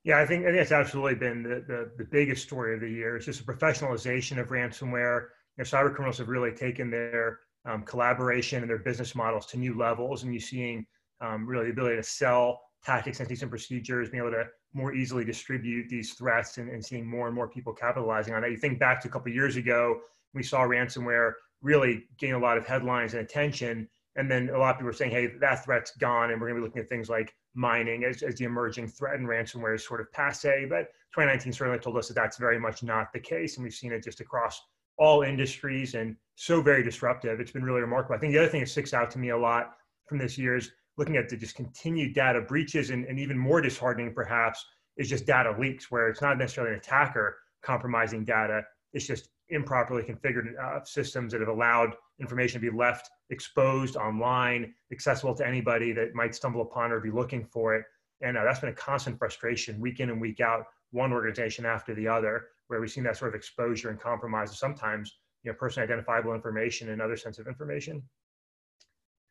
Yeah, 0.05 0.19
I 0.19 0.27
think, 0.27 0.45
I 0.45 0.51
think 0.51 0.59
it's 0.59 0.73
absolutely 0.73 1.15
been 1.15 1.43
the, 1.43 1.65
the, 1.67 1.91
the 1.97 2.05
biggest 2.05 2.43
story 2.43 2.75
of 2.75 2.81
the 2.81 2.91
year. 2.91 3.17
It's 3.17 3.25
just 3.25 3.41
a 3.41 3.45
professionalization 3.45 4.39
of 4.39 4.49
ransomware. 4.49 5.29
You 5.57 5.59
know, 5.59 5.65
cyber 5.65 5.95
criminals 5.95 6.19
have 6.19 6.29
really 6.29 6.53
taken 6.53 6.91
their 6.91 7.41
um, 7.65 7.85
collaboration 7.85 8.61
and 8.61 8.69
their 8.69 8.79
business 8.79 9.15
models 9.15 9.47
to 9.47 9.59
new 9.59 9.79
levels, 9.79 10.23
and 10.23 10.33
you're 10.33 10.41
seeing 10.41 10.87
um, 11.23 11.47
really 11.47 11.67
the 11.67 11.73
ability 11.73 11.97
to 11.97 12.03
sell 12.03 12.61
tactics, 12.85 13.17
techniques, 13.17 13.41
and 13.41 13.51
procedures, 13.51 14.11
being 14.11 14.23
able 14.23 14.33
to 14.33 14.45
more 14.75 14.93
easily 14.93 15.25
distribute 15.25 15.89
these 15.89 16.13
threats, 16.13 16.59
and, 16.59 16.69
and 16.69 16.85
seeing 16.85 17.07
more 17.07 17.27
and 17.27 17.35
more 17.35 17.49
people 17.49 17.73
capitalizing 17.73 18.35
on 18.35 18.43
that. 18.43 18.51
You 18.51 18.59
think 18.59 18.79
back 18.79 19.01
to 19.03 19.09
a 19.09 19.11
couple 19.11 19.33
years 19.33 19.57
ago, 19.57 20.01
we 20.35 20.43
saw 20.43 20.61
ransomware 20.61 21.33
really 21.65 22.05
gain 22.19 22.35
a 22.35 22.39
lot 22.39 22.57
of 22.57 22.67
headlines 22.67 23.15
and 23.15 23.23
attention. 23.23 23.89
And 24.17 24.31
then 24.31 24.51
a 24.51 24.59
lot 24.59 24.71
of 24.71 24.77
people 24.77 24.91
are 24.91 24.93
saying, 24.93 25.11
hey, 25.11 25.33
that 25.41 25.65
threat's 25.65 25.97
gone. 25.97 26.31
And 26.31 26.41
we're 26.41 26.49
going 26.49 26.61
to 26.61 26.63
be 26.63 26.67
looking 26.69 26.83
at 26.83 26.89
things 26.89 27.09
like 27.09 27.35
mining 27.55 28.05
as, 28.05 28.23
as 28.23 28.37
the 28.37 28.45
emerging 28.45 28.89
threat 28.89 29.19
and 29.19 29.27
ransomware 29.27 29.75
is 29.75 29.85
sort 29.85 30.01
of 30.01 30.13
passe. 30.13 30.67
But 30.69 30.93
2019 31.15 31.53
certainly 31.53 31.81
told 31.81 31.97
us 31.97 32.09
that 32.09 32.15
that's 32.15 32.37
very 32.37 32.61
much 32.61 32.83
not 32.83 33.13
the 33.13 33.19
case. 33.19 33.57
And 33.57 33.65
we've 33.65 33.75
seen 33.75 33.93
it 33.93 34.05
just 34.05 34.21
across 34.21 34.61
all 34.99 35.23
industries 35.23 35.95
and 35.95 36.15
so 36.37 36.63
very 36.63 36.85
disruptive. 36.85 37.41
It's 37.41 37.51
been 37.51 37.65
really 37.65 37.81
remarkable. 37.81 38.15
I 38.15 38.19
think 38.19 38.33
the 38.33 38.39
other 38.39 38.49
thing 38.49 38.61
that 38.61 38.69
sticks 38.69 38.95
out 38.95 39.11
to 39.13 39.19
me 39.19 39.31
a 39.31 39.37
lot 39.37 39.73
from 40.07 40.19
this 40.19 40.39
year 40.39 40.57
is 40.57 40.71
looking 40.97 41.17
at 41.17 41.29
the 41.29 41.37
just 41.37 41.57
continued 41.57 42.15
data 42.15 42.41
breaches 42.41 42.91
and, 42.91 43.05
and 43.07 43.19
even 43.19 43.37
more 43.37 43.61
disheartening 43.61 44.15
perhaps 44.15 44.65
is 44.97 45.09
just 45.09 45.27
data 45.27 45.57
leaks 45.59 45.91
where 45.91 46.09
it's 46.09 46.23
not 46.23 46.39
necessarily 46.39 46.73
an 46.73 46.79
attacker 46.79 47.37
compromising 47.63 48.25
data. 48.25 48.63
It's 48.93 49.07
just 49.07 49.31
improperly 49.51 50.03
configured 50.03 50.59
uh, 50.59 50.83
systems 50.85 51.33
that 51.33 51.41
have 51.41 51.49
allowed 51.49 51.95
information 52.21 52.61
to 52.61 52.71
be 52.71 52.77
left 52.77 53.11
exposed 53.31 53.97
online, 53.97 54.73
accessible 54.93 55.35
to 55.35 55.47
anybody 55.47 55.93
that 55.93 56.15
might 56.15 56.35
stumble 56.35 56.63
upon 56.63 56.93
or 56.93 57.01
be 57.01 57.11
looking 57.11 57.45
for 57.45 57.75
it. 57.75 57.85
And 58.21 58.39
uh, 58.39 58.45
that's 58.45 58.61
been 58.61 58.71
a 58.71 58.75
constant 58.75 59.19
frustration 59.19 59.81
week 59.81 60.01
in 60.01 60.11
and 60.11 60.21
week 60.21 60.41
out, 60.41 60.65
one 60.93 61.13
organization 61.13 61.67
after 61.67 61.95
the 61.95 62.09
other, 62.09 62.47
where 62.69 62.81
we've 62.81 62.91
seen 62.91 63.05
that 63.05 63.17
sort 63.17 63.31
of 63.31 63.35
exposure 63.35 63.91
and 63.91 64.01
compromise 64.01 64.51
of 64.51 64.57
sometimes 64.57 65.13
you 65.43 65.51
know, 65.51 65.57
personally 65.59 65.85
identifiable 65.85 66.35
information 66.35 66.91
and 66.91 67.03
other 67.03 67.17
sensitive 67.17 67.49
information. 67.49 68.03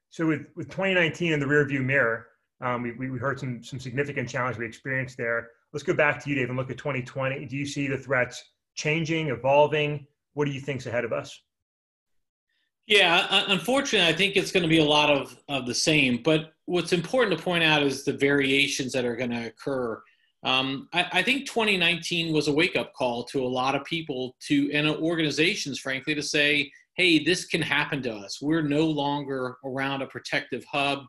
So 0.09 0.27
with, 0.27 0.45
with 0.55 0.69
2019 0.69 1.33
in 1.33 1.39
the 1.39 1.45
rearview 1.45 1.83
mirror, 1.83 2.27
um, 2.61 2.83
we, 2.83 3.09
we 3.09 3.17
heard 3.17 3.39
some, 3.39 3.63
some 3.63 3.79
significant 3.79 4.29
challenges 4.29 4.59
we 4.59 4.65
experienced 4.65 5.17
there. 5.17 5.49
let's 5.73 5.83
go 5.83 5.93
back 5.93 6.23
to 6.23 6.29
you, 6.29 6.35
Dave, 6.35 6.49
and 6.49 6.57
look 6.57 6.69
at 6.69 6.77
2020. 6.77 7.45
Do 7.45 7.57
you 7.57 7.65
see 7.65 7.87
the 7.87 7.97
threats 7.97 8.43
changing, 8.75 9.29
evolving? 9.29 10.07
What 10.33 10.45
do 10.45 10.51
you 10.51 10.61
think's 10.61 10.85
ahead 10.85 11.05
of 11.05 11.13
us? 11.13 11.41
Yeah, 12.85 13.45
unfortunately, 13.47 14.07
I 14.07 14.15
think 14.15 14.35
it's 14.35 14.51
going 14.51 14.63
to 14.63 14.69
be 14.69 14.79
a 14.79 14.85
lot 14.85 15.09
of, 15.09 15.37
of 15.47 15.65
the 15.65 15.73
same. 15.73 16.21
But 16.21 16.53
what's 16.65 16.91
important 16.91 17.37
to 17.37 17.43
point 17.43 17.63
out 17.63 17.81
is 17.81 18.03
the 18.03 18.13
variations 18.13 18.91
that 18.91 19.05
are 19.05 19.15
going 19.15 19.29
to 19.29 19.47
occur. 19.47 20.01
Um, 20.43 20.89
I, 20.91 21.07
I, 21.13 21.23
think 21.23 21.47
2019 21.47 22.33
was 22.33 22.49
a 22.49 22.53
wake 22.53 22.75
up 22.75 22.93
call 22.93 23.23
to 23.25 23.45
a 23.45 23.47
lot 23.47 23.75
of 23.75 23.85
people 23.85 24.35
to 24.47 24.69
and 24.73 24.85
organizations, 24.89 25.79
frankly, 25.79 26.13
to 26.13 26.21
say, 26.21 26.69
hey, 26.95 27.23
this 27.23 27.45
can 27.45 27.61
happen 27.61 28.01
to 28.03 28.13
us. 28.13 28.41
We're 28.41 28.61
no 28.61 28.85
longer 28.85 29.55
around 29.63 30.01
a 30.01 30.07
protective 30.07 30.65
hub 30.65 31.05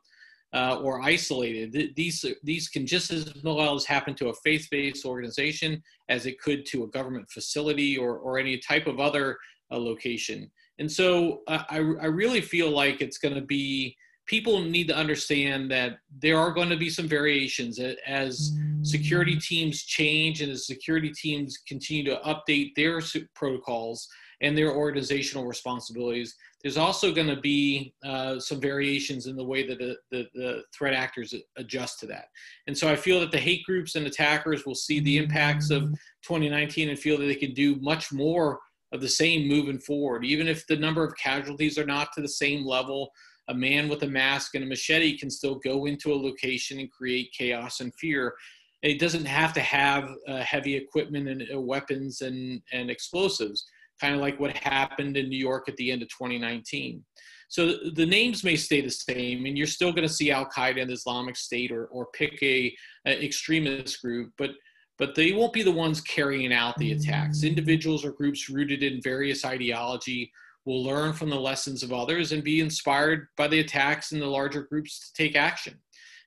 uh, 0.55 0.79
or 0.81 1.03
isolated. 1.03 1.95
These, 1.97 2.25
these 2.43 2.69
can 2.69 2.87
just 2.87 3.11
as 3.11 3.33
well 3.43 3.75
as 3.75 3.85
happen 3.85 4.15
to 4.15 4.29
a 4.29 4.35
faith 4.45 4.69
based 4.71 5.05
organization 5.05 5.83
as 6.09 6.27
it 6.27 6.41
could 6.41 6.65
to 6.67 6.85
a 6.85 6.89
government 6.89 7.29
facility 7.31 7.99
or, 7.99 8.19
or 8.19 8.39
any 8.39 8.59
type 8.59 8.87
of 8.87 9.01
other 9.01 9.37
uh, 9.73 9.79
location. 9.79 10.51
And 10.79 10.91
so 10.91 11.41
uh, 11.49 11.65
I, 11.69 11.77
I 11.77 12.07
really 12.07 12.41
feel 12.41 12.71
like 12.71 13.01
it's 13.01 13.19
going 13.19 13.35
to 13.35 13.41
be 13.41 13.97
people 14.26 14.61
need 14.62 14.88
to 14.88 14.97
understand 14.97 15.71
that 15.71 15.99
there 16.23 16.38
are 16.38 16.52
going 16.52 16.71
to 16.71 16.76
be 16.76 16.88
some 16.88 17.09
variations 17.09 17.78
as 18.07 18.52
security 18.83 19.37
teams 19.37 19.85
change 19.85 20.40
and 20.40 20.50
as 20.50 20.66
security 20.66 21.11
teams 21.11 21.59
continue 21.69 22.04
to 22.04 22.21
update 22.25 22.71
their 22.75 23.00
protocols 23.35 24.09
and 24.40 24.57
their 24.57 24.73
organizational 24.73 25.47
responsibilities. 25.47 26.35
There's 26.62 26.76
also 26.76 27.12
going 27.12 27.28
to 27.28 27.40
be 27.40 27.95
uh, 28.04 28.38
some 28.40 28.61
variations 28.61 29.26
in 29.26 29.37
the 29.37 29.45
way 29.45 29.66
that 29.66 29.78
the, 29.78 29.97
the, 30.11 30.26
the, 30.35 30.62
threat 30.76 30.95
actors 30.95 31.35
adjust 31.57 32.00
to 32.00 32.07
that. 32.07 32.26
And 32.66 32.76
so 32.76 32.90
I 32.90 32.97
feel 32.97 33.21
that 33.21 33.31
the 33.31 33.38
hate 33.38 33.64
groups 33.64 33.95
and 33.95 34.07
attackers 34.07 34.64
will 34.64 34.75
see 34.75 35.00
the 35.00 35.19
impacts 35.19 35.71
of 35.71 35.83
2019 36.25 36.88
and 36.88 36.99
feel 36.99 37.19
that 37.19 37.26
they 37.26 37.35
can 37.35 37.52
do 37.52 37.76
much 37.76 38.12
more 38.12 38.61
of 38.93 39.00
the 39.00 39.09
same 39.09 39.47
moving 39.47 39.78
forward. 39.78 40.25
Even 40.25 40.49
if 40.49 40.66
the 40.66 40.76
number 40.76 41.04
of 41.04 41.16
casualties 41.16 41.78
are 41.78 41.87
not 41.87 42.12
to 42.14 42.23
the 42.23 42.28
same 42.28 42.64
level, 42.64 43.11
a 43.49 43.55
man 43.55 43.89
with 43.89 44.03
a 44.03 44.09
mask 44.09 44.55
and 44.55 44.65
a 44.65 44.67
machete 44.67 45.19
can 45.19 45.31
still 45.31 45.57
go 45.57 45.87
into 45.87 46.13
a 46.13 46.17
location 46.17 46.79
and 46.79 46.91
create 46.91 47.35
chaos 47.37 47.81
and 47.81 47.95
fear. 47.95 48.35
It 48.83 48.99
doesn't 48.99 49.25
have 49.25 49.53
to 49.55 49.61
have 49.61 50.11
uh, 50.29 50.39
heavy 50.39 50.77
equipment 50.77 51.29
and 51.29 51.45
uh, 51.53 51.61
weapons 51.61 52.21
and, 52.21 52.61
and 52.73 52.91
explosives, 52.91 53.65
kind 54.01 54.15
of 54.15 54.21
like 54.21 54.39
what 54.39 54.57
happened 54.57 55.17
in 55.17 55.29
New 55.29 55.39
York 55.39 55.69
at 55.69 55.77
the 55.77 55.91
end 55.91 56.03
of 56.03 56.09
2019. 56.09 57.03
So 57.49 57.75
the 57.95 58.07
names 58.07 58.43
may 58.43 58.57
stay 58.57 58.81
the 58.81 58.91
same, 58.91 59.47
and 59.47 59.57
you're 59.57 59.67
still 59.67 59.93
going 59.93 60.09
to 60.09 60.13
see 60.13 60.31
Al 60.31 60.47
Qaeda 60.47 60.83
and 60.83 60.91
Islamic 60.91 61.37
State 61.37 61.71
or, 61.71 61.87
or 61.87 62.07
pick 62.07 62.43
a, 62.43 62.75
a 63.07 63.25
extremist 63.25 64.01
group, 64.03 64.33
but 64.39 64.51
but 64.97 65.15
they 65.15 65.33
won't 65.33 65.53
be 65.53 65.63
the 65.63 65.73
ones 65.73 66.01
carrying 66.01 66.53
out 66.53 66.77
the 66.79 66.93
attacks. 66.93 67.43
Individuals 67.43 68.05
or 68.05 68.13
groups 68.13 68.49
rooted 68.49 68.85
in 68.85 69.03
various 69.03 69.45
ideology 69.45 70.31
will 70.64 70.83
learn 70.83 71.12
from 71.12 71.30
the 71.30 71.38
lessons 71.38 71.83
of 71.83 71.92
others 71.92 72.33
and 72.33 72.42
be 72.42 72.61
inspired 72.61 73.28
by 73.37 73.49
the 73.49 73.61
attacks 73.61 74.12
in 74.12 74.21
the 74.21 74.26
larger 74.26 74.62
groups 74.62 74.99
to 74.99 75.23
take 75.23 75.37
action. 75.37 75.75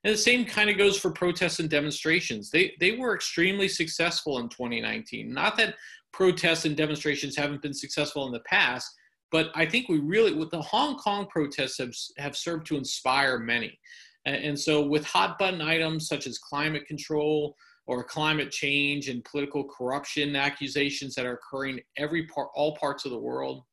And 0.04 0.14
the 0.14 0.18
same 0.18 0.44
kind 0.44 0.70
of 0.70 0.78
goes 0.78 0.98
for 0.98 1.10
protests 1.10 1.58
and 1.58 1.68
demonstrations. 1.68 2.50
They, 2.50 2.74
they 2.78 2.92
were 2.92 3.14
extremely 3.14 3.66
successful 3.66 4.38
in 4.38 4.48
2019. 4.48 5.32
Not 5.32 5.56
that 5.56 5.74
protests 6.12 6.64
and 6.64 6.76
demonstrations 6.76 7.36
haven't 7.36 7.62
been 7.62 7.74
successful 7.74 8.26
in 8.26 8.32
the 8.32 8.40
past, 8.40 8.88
but 9.30 9.50
I 9.54 9.66
think 9.66 9.88
we 9.88 9.98
really, 9.98 10.32
with 10.32 10.50
the 10.50 10.62
Hong 10.62 10.96
Kong 10.96 11.26
protests, 11.26 11.78
have, 11.78 11.92
have 12.16 12.36
served 12.36 12.66
to 12.68 12.76
inspire 12.76 13.38
many. 13.38 13.78
And, 14.24 14.58
so, 14.58 14.82
with 14.82 15.06
hot 15.06 15.38
button 15.38 15.62
items 15.62 16.06
such 16.06 16.26
as 16.26 16.38
climate 16.38 16.86
control, 16.86 17.56
or 17.88 18.04
climate 18.04 18.50
change 18.50 19.08
and 19.08 19.24
political 19.24 19.64
corruption 19.64 20.36
accusations 20.36 21.14
that 21.14 21.24
are 21.24 21.32
occurring 21.32 21.80
every 21.96 22.26
part 22.26 22.48
all 22.54 22.76
parts 22.76 23.06
of 23.06 23.10
the 23.10 23.18
world 23.18 23.64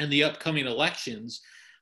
and 0.00 0.10
the 0.10 0.24
upcoming 0.24 0.66
elections 0.66 1.40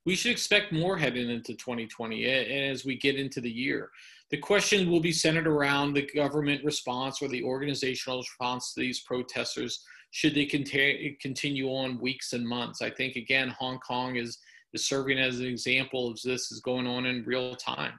we 0.09 0.15
should 0.15 0.33
expect 0.33 0.73
more 0.73 0.97
heading 0.97 1.29
into 1.29 1.55
2020 1.55 2.25
as 2.25 2.83
we 2.83 2.97
get 2.97 3.17
into 3.17 3.43
the 3.43 3.51
year. 3.51 3.91
The 4.31 4.39
question 4.39 4.91
will 4.91 5.01
be 5.01 5.13
centered 5.13 5.47
around 5.47 5.93
the 5.93 6.09
government 6.15 6.65
response 6.65 7.21
or 7.21 7.29
the 7.29 7.43
organizational 7.43 8.19
response 8.19 8.73
to 8.73 8.81
these 8.81 9.01
protesters 9.01 9.85
should 10.11 10.35
they 10.35 10.47
continue 10.47 11.69
on 11.69 12.01
weeks 12.01 12.33
and 12.33 12.49
months. 12.49 12.81
I 12.81 12.89
think 12.89 13.17
again 13.17 13.55
hong 13.59 13.81
kong 13.81 14.17
is 14.17 14.39
is 14.73 14.87
serving 14.87 15.19
as 15.19 15.41
an 15.41 15.47
example 15.47 16.09
of 16.09 16.19
this 16.23 16.53
is 16.53 16.61
going 16.61 16.87
on 16.87 17.05
in 17.05 17.25
real 17.25 17.55
time. 17.55 17.93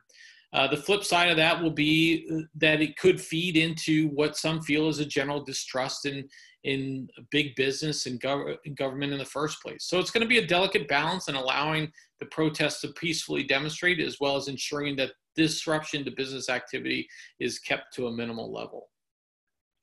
Uh, 0.51 0.67
the 0.67 0.77
flip 0.77 1.03
side 1.03 1.29
of 1.29 1.37
that 1.37 1.61
will 1.61 1.69
be 1.69 2.27
uh, 2.33 2.41
that 2.55 2.81
it 2.81 2.97
could 2.97 3.21
feed 3.21 3.55
into 3.55 4.07
what 4.09 4.35
some 4.35 4.61
feel 4.61 4.87
is 4.87 4.97
a 4.97 5.05
general 5.05 5.43
distrust 5.43 6.07
in 6.07 6.27
in 6.63 7.07
big 7.31 7.55
business 7.55 8.05
and 8.05 8.19
gov- 8.19 8.57
government 8.75 9.13
in 9.13 9.19
the 9.19 9.25
first 9.25 9.61
place. 9.61 9.85
So 9.85 9.99
it's 9.99 10.11
going 10.11 10.23
to 10.23 10.27
be 10.27 10.39
a 10.39 10.47
delicate 10.47 10.87
balance 10.87 11.29
in 11.29 11.35
allowing 11.35 11.91
the 12.19 12.25
protests 12.27 12.81
to 12.81 12.89
peacefully 12.89 13.43
demonstrate, 13.43 13.99
as 13.99 14.17
well 14.19 14.35
as 14.35 14.47
ensuring 14.47 14.95
that 14.97 15.11
disruption 15.35 16.03
to 16.03 16.11
business 16.11 16.49
activity 16.49 17.07
is 17.39 17.59
kept 17.59 17.93
to 17.95 18.07
a 18.07 18.11
minimal 18.11 18.51
level. 18.51 18.89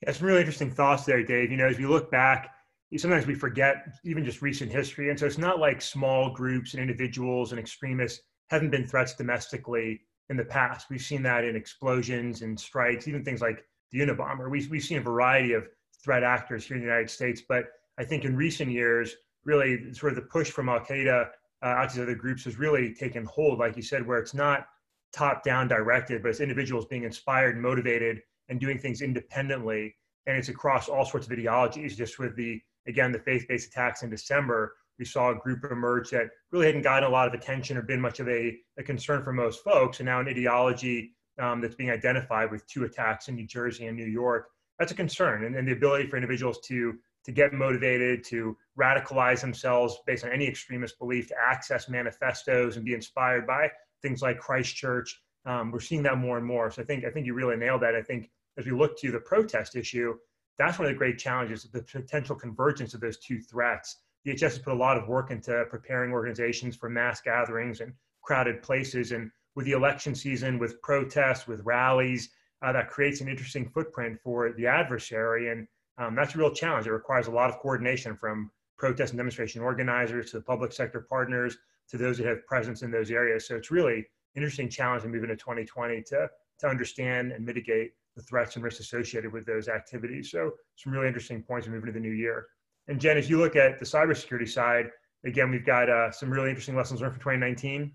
Yeah, 0.03 0.13
some 0.13 0.27
really 0.27 0.41
interesting 0.41 0.71
thoughts 0.71 1.05
there, 1.05 1.23
Dave. 1.23 1.51
You 1.51 1.57
know, 1.57 1.67
as 1.67 1.79
we 1.79 1.87
look 1.87 2.11
back, 2.11 2.51
sometimes 2.97 3.27
we 3.27 3.35
forget 3.35 3.77
even 4.05 4.25
just 4.25 4.43
recent 4.43 4.71
history, 4.71 5.09
and 5.09 5.19
so 5.19 5.27
it's 5.27 5.39
not 5.39 5.59
like 5.59 5.81
small 5.81 6.31
groups 6.31 6.75
and 6.75 6.83
individuals 6.83 7.53
and 7.53 7.59
extremists 7.59 8.21
haven't 8.51 8.71
been 8.71 8.87
threats 8.87 9.15
domestically 9.15 10.03
in 10.29 10.37
the 10.37 10.45
past. 10.45 10.89
We've 10.91 11.01
seen 11.01 11.23
that 11.23 11.45
in 11.45 11.57
explosions 11.57 12.43
and 12.43 12.59
strikes, 12.59 13.09
even 13.09 13.25
things 13.25 13.41
like 13.41 13.65
the 13.93 14.01
Unabomber. 14.01 14.51
We, 14.51 14.67
we've 14.69 14.83
seen 14.83 14.99
a 14.99 15.03
variety 15.03 15.53
of 15.53 15.67
threat 16.07 16.23
actors 16.23 16.65
here 16.65 16.77
in 16.77 16.83
the 16.83 16.89
United 16.89 17.11
States. 17.11 17.43
But 17.47 17.65
I 17.99 18.05
think 18.05 18.25
in 18.25 18.37
recent 18.37 18.71
years, 18.71 19.17
really 19.45 19.93
sort 19.93 20.13
of 20.13 20.17
the 20.17 20.23
push 20.23 20.51
from 20.51 20.69
Al 20.69 20.81
Qaeda 20.81 21.29
uh, 21.63 21.67
out 21.67 21.91
to 21.91 22.03
other 22.03 22.15
groups 22.15 22.45
has 22.45 22.59
really 22.59 22.95
taken 22.95 23.25
hold, 23.25 23.59
like 23.59 23.77
you 23.77 23.83
said, 23.83 24.07
where 24.07 24.19
it's 24.19 24.35
not 24.35 24.67
top 25.13 25.43
down 25.43 25.67
directed, 25.67 26.23
but 26.23 26.29
it's 26.29 26.41
individuals 26.41 26.87
being 26.87 27.03
inspired 27.03 27.59
motivated 27.59 28.21
and 28.49 28.61
doing 28.61 28.79
things 28.79 29.03
independently. 29.03 29.97
And 30.27 30.37
it's 30.37 30.49
across 30.49 30.89
all 30.89 31.05
sorts 31.05 31.27
of 31.27 31.33
ideologies, 31.33 31.97
just 31.97 32.21
with 32.21 32.37
the, 32.37 32.61
again, 32.87 33.11
the 33.11 33.19
faith 33.19 33.47
based 33.49 33.69
attacks 33.69 34.05
in 34.05 34.11
December 34.11 34.75
we 34.99 35.05
saw 35.05 35.31
a 35.31 35.35
group 35.35 35.65
emerge 35.71 36.11
that 36.11 36.29
really 36.51 36.67
hadn't 36.67 36.83
gotten 36.83 37.09
a 37.09 37.13
lot 37.13 37.29
of 37.29 37.35
attention 37.35 37.77
or 37.77 37.83
been 37.83 38.01
much 38.01 38.21
of 38.21 38.29
a, 38.29 38.57
a 38.79 38.83
concern 38.83 39.23
for 39.23 39.33
most 39.33 39.63
folks, 39.63 40.01
and 40.01 40.07
now 40.07 40.21
an 40.21 40.29
ideology 40.29 41.13
um, 41.39 41.61
that's 41.61 41.75
being 41.75 41.91
identified 41.91 42.51
with 42.51 42.67
two 42.67 42.85
attacks 42.85 43.29
in 43.29 43.35
New 43.35 43.47
Jersey 43.47 43.87
and 43.87 43.97
New 43.97 44.07
York. 44.07 44.49
That's 44.79 44.93
a 44.93 44.95
concern, 44.95 45.45
and, 45.45 45.57
and 45.57 45.67
the 45.67 45.73
ability 45.73 46.09
for 46.09 46.17
individuals 46.17 46.61
to 46.67 46.95
to 47.25 47.33
get 47.33 47.53
motivated, 47.53 48.23
to 48.23 48.57
radicalize 48.79 49.41
themselves 49.41 49.99
based 50.07 50.25
on 50.25 50.31
any 50.31 50.47
extremist 50.47 50.97
belief, 50.99 51.27
to 51.27 51.35
access 51.45 51.89
manifestos 51.89 52.77
and 52.77 52.85
be 52.85 52.95
inspired 52.95 53.47
by 53.49 53.69
things 54.01 54.23
like 54.23 54.39
Christchurch. 54.39 55.21
Um, 55.45 55.73
we're 55.73 55.81
seeing 55.81 56.05
that 56.05 56.19
more 56.19 56.39
and 56.39 56.47
more. 56.47 56.71
So 56.71 56.83
I 56.83 56.85
think 56.85 57.05
I 57.05 57.11
think 57.11 57.27
you 57.27 57.35
really 57.35 57.57
nailed 57.57 57.83
that. 57.83 57.95
I 57.95 58.03
think 58.03 58.31
as 58.59 58.67
we 58.67 58.73
look 58.73 58.99
to 59.01 59.11
the 59.11 59.21
protest 59.21 59.77
issue, 59.77 60.15
that's 60.59 60.79
one 60.79 60.87
of 60.87 60.93
the 60.93 60.99
great 60.99 61.19
challenges: 61.19 61.65
the 61.65 61.83
potential 61.83 62.37
convergence 62.37 62.95
of 62.95 63.01
those 63.01 63.19
two 63.19 63.41
threats 63.41 63.97
DHS 64.27 64.41
has 64.41 64.59
put 64.59 64.73
a 64.73 64.77
lot 64.77 64.99
of 64.99 65.07
work 65.07 65.31
into 65.31 65.65
preparing 65.71 66.11
organizations 66.11 66.75
for 66.75 66.89
mass 66.91 67.21
gatherings 67.21 67.81
and 67.81 67.93
crowded 68.23 68.61
places. 68.61 69.13
And 69.13 69.31
with 69.55 69.67
the 69.67 69.73
election 69.73 70.15
season, 70.15 70.59
with 70.59 70.83
protests, 70.83 71.47
with 71.47 71.65
rallies, 71.65 72.31
uh, 72.63 72.73
that 72.73 72.89
creates 72.89 73.21
an 73.21 73.29
interesting 73.29 73.69
footprint 73.69 74.19
for 74.23 74.53
the 74.53 74.67
adversary. 74.67 75.51
And 75.51 75.67
um, 75.99 76.15
that's 76.15 76.35
a 76.35 76.39
real 76.39 76.53
challenge. 76.53 76.87
It 76.87 76.93
requires 76.93 77.27
a 77.27 77.31
lot 77.31 77.51
of 77.51 77.59
coordination 77.59 78.17
from 78.17 78.51
protest 78.79 79.13
and 79.13 79.19
demonstration 79.19 79.63
organizers 79.63 80.31
to 80.31 80.39
the 80.39 80.45
public 80.45 80.73
sector 80.73 81.07
partners 81.09 81.57
to 81.89 81.97
those 81.97 82.19
that 82.19 82.27
have 82.27 82.47
presence 82.47 82.83
in 82.83 82.91
those 82.91 83.11
areas. 83.11 83.47
So 83.47 83.57
it's 83.57 83.71
really 83.71 83.99
an 83.99 84.05
interesting 84.43 84.69
challenge 84.69 85.03
to 85.03 85.09
move 85.09 85.23
into 85.23 85.37
2020 85.37 86.03
to, 86.03 86.29
to 86.61 86.67
understand 86.67 87.33
and 87.33 87.45
mitigate 87.45 87.93
the 88.17 88.23
threats 88.23 88.57
and 88.57 88.65
risks 88.65 88.81
associated 88.81 89.33
with 89.33 89.47
those 89.47 89.69
activities. 89.69 90.31
So 90.31 90.53
some 90.77 90.93
really 90.93 91.07
interesting 91.07 91.43
points 91.43 91.67
moving 91.67 91.89
into 91.89 91.93
the 91.93 92.01
new 92.01 92.15
year. 92.15 92.47
And 92.89 93.01
Jen, 93.01 93.17
as 93.17 93.29
you 93.29 93.39
look 93.39 93.57
at 93.57 93.79
the 93.79 93.85
cybersecurity 93.85 94.49
side, 94.49 94.91
again, 95.25 95.51
we've 95.51 95.67
got 95.67 95.89
uh, 95.89 96.11
some 96.11 96.31
really 96.31 96.49
interesting 96.49 96.77
lessons 96.77 97.01
learned 97.01 97.15
for 97.15 97.21
2019. 97.21 97.93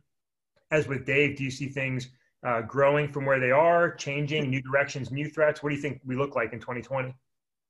As 0.72 0.88
with 0.88 1.06
Dave, 1.06 1.38
do 1.38 1.44
you 1.44 1.52
see 1.52 1.68
things 1.68 2.10
uh, 2.46 2.62
growing 2.62 3.12
from 3.12 3.26
where 3.26 3.40
they 3.40 3.52
are, 3.52 3.94
changing, 3.96 4.50
new 4.50 4.62
directions, 4.62 5.12
new 5.12 5.30
threats? 5.30 5.62
What 5.62 5.70
do 5.70 5.76
you 5.76 5.82
think 5.82 6.02
we 6.06 6.16
look 6.16 6.36
like 6.36 6.54
in 6.54 6.60
2020? 6.60 7.14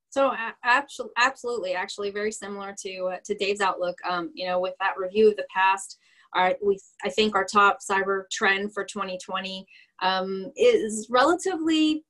So 0.10 0.34
absolutely, 0.66 1.14
absolutely, 1.18 1.74
actually, 1.74 2.12
very 2.12 2.34
similar 2.34 2.76
to 2.80 3.12
uh, 3.14 3.18
to 3.24 3.34
Dave's 3.36 3.62
outlook. 3.62 3.98
Um, 4.08 4.30
you 4.34 4.46
know, 4.46 4.60
with 4.60 4.74
that 4.82 4.98
review 4.98 5.30
of 5.30 5.38
the 5.38 5.46
past, 5.54 5.98
our, 6.34 6.56
we 6.62 6.78
I 7.04 7.10
think 7.10 7.34
our 7.34 7.46
top 7.46 7.80
cyber 7.80 8.24
trend 8.30 8.74
for 8.74 8.84
2020 8.84 9.66
um, 10.02 10.52
is 10.58 11.08
relatively 11.10 12.04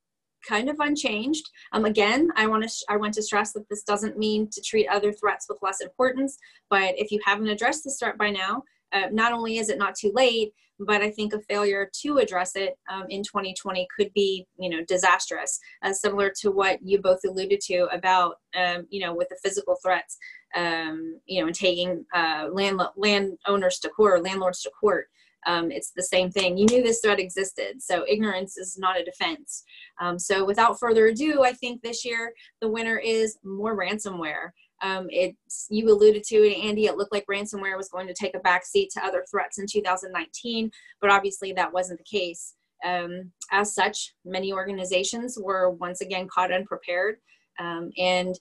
kind 0.47 0.69
of 0.69 0.79
unchanged. 0.79 1.47
Um, 1.73 1.85
again, 1.85 2.29
I 2.35 2.47
want 2.47 2.63
to 2.63 2.69
sh- 2.69 2.83
I 2.89 2.97
want 2.97 3.13
to 3.13 3.21
stress 3.21 3.53
that 3.53 3.69
this 3.69 3.83
doesn't 3.83 4.17
mean 4.17 4.49
to 4.51 4.61
treat 4.61 4.87
other 4.87 5.11
threats 5.13 5.45
with 5.47 5.59
less 5.61 5.81
importance. 5.81 6.39
But 6.71 6.97
if 6.97 7.11
you 7.11 7.19
haven't 7.23 7.49
addressed 7.49 7.83
this 7.83 7.99
threat 7.99 8.17
by 8.17 8.31
now, 8.31 8.63
uh, 8.93 9.07
not 9.11 9.33
only 9.33 9.57
is 9.57 9.69
it 9.69 9.77
not 9.77 9.95
too 9.95 10.11
late, 10.13 10.53
but 10.85 11.01
I 11.01 11.11
think 11.11 11.33
a 11.33 11.39
failure 11.41 11.89
to 12.01 12.17
address 12.17 12.55
it 12.55 12.75
um, 12.91 13.05
in 13.09 13.23
2020 13.23 13.87
could 13.95 14.11
be, 14.13 14.47
you 14.57 14.69
know, 14.69 14.83
disastrous. 14.87 15.59
Uh, 15.83 15.93
similar 15.93 16.31
to 16.41 16.51
what 16.51 16.79
you 16.83 16.99
both 16.99 17.19
alluded 17.25 17.61
to 17.61 17.87
about, 17.91 18.35
um, 18.55 18.87
you 18.89 18.99
know, 18.99 19.13
with 19.13 19.29
the 19.29 19.37
physical 19.43 19.77
threats, 19.83 20.17
um, 20.55 21.19
you 21.25 21.39
know, 21.39 21.47
and 21.47 21.55
taking 21.55 22.05
uh, 22.15 22.47
land 22.51 22.81
landowners 22.97 23.79
to 23.79 23.89
court 23.89 24.19
or 24.19 24.23
landlords 24.23 24.61
to 24.63 24.71
court. 24.71 25.07
Um, 25.47 25.71
it's 25.71 25.91
the 25.95 26.03
same 26.03 26.29
thing. 26.29 26.57
You 26.57 26.65
knew 26.67 26.83
this 26.83 27.01
threat 27.01 27.19
existed, 27.19 27.81
so 27.81 28.05
ignorance 28.07 28.57
is 28.57 28.77
not 28.77 28.99
a 28.99 29.03
defense. 29.03 29.63
Um, 29.99 30.19
so, 30.19 30.45
without 30.45 30.79
further 30.79 31.07
ado, 31.07 31.43
I 31.43 31.53
think 31.53 31.81
this 31.81 32.05
year 32.05 32.31
the 32.61 32.69
winner 32.69 32.97
is 32.97 33.37
more 33.43 33.75
ransomware. 33.75 34.51
Um, 34.81 35.07
it's 35.09 35.67
you 35.69 35.89
alluded 35.89 36.23
to 36.23 36.35
it, 36.37 36.57
Andy. 36.57 36.85
It 36.85 36.97
looked 36.97 37.11
like 37.11 37.25
ransomware 37.29 37.77
was 37.77 37.89
going 37.89 38.07
to 38.07 38.13
take 38.13 38.35
a 38.35 38.39
backseat 38.39 38.87
to 38.93 39.05
other 39.05 39.23
threats 39.29 39.59
in 39.59 39.65
2019, 39.67 40.71
but 40.99 41.11
obviously 41.11 41.53
that 41.53 41.71
wasn't 41.71 41.99
the 41.99 42.17
case. 42.17 42.55
Um, 42.83 43.31
as 43.51 43.75
such, 43.75 44.13
many 44.25 44.51
organizations 44.51 45.37
were 45.39 45.69
once 45.69 46.01
again 46.01 46.27
caught 46.27 46.51
unprepared. 46.51 47.17
Um, 47.59 47.91
and 47.97 48.35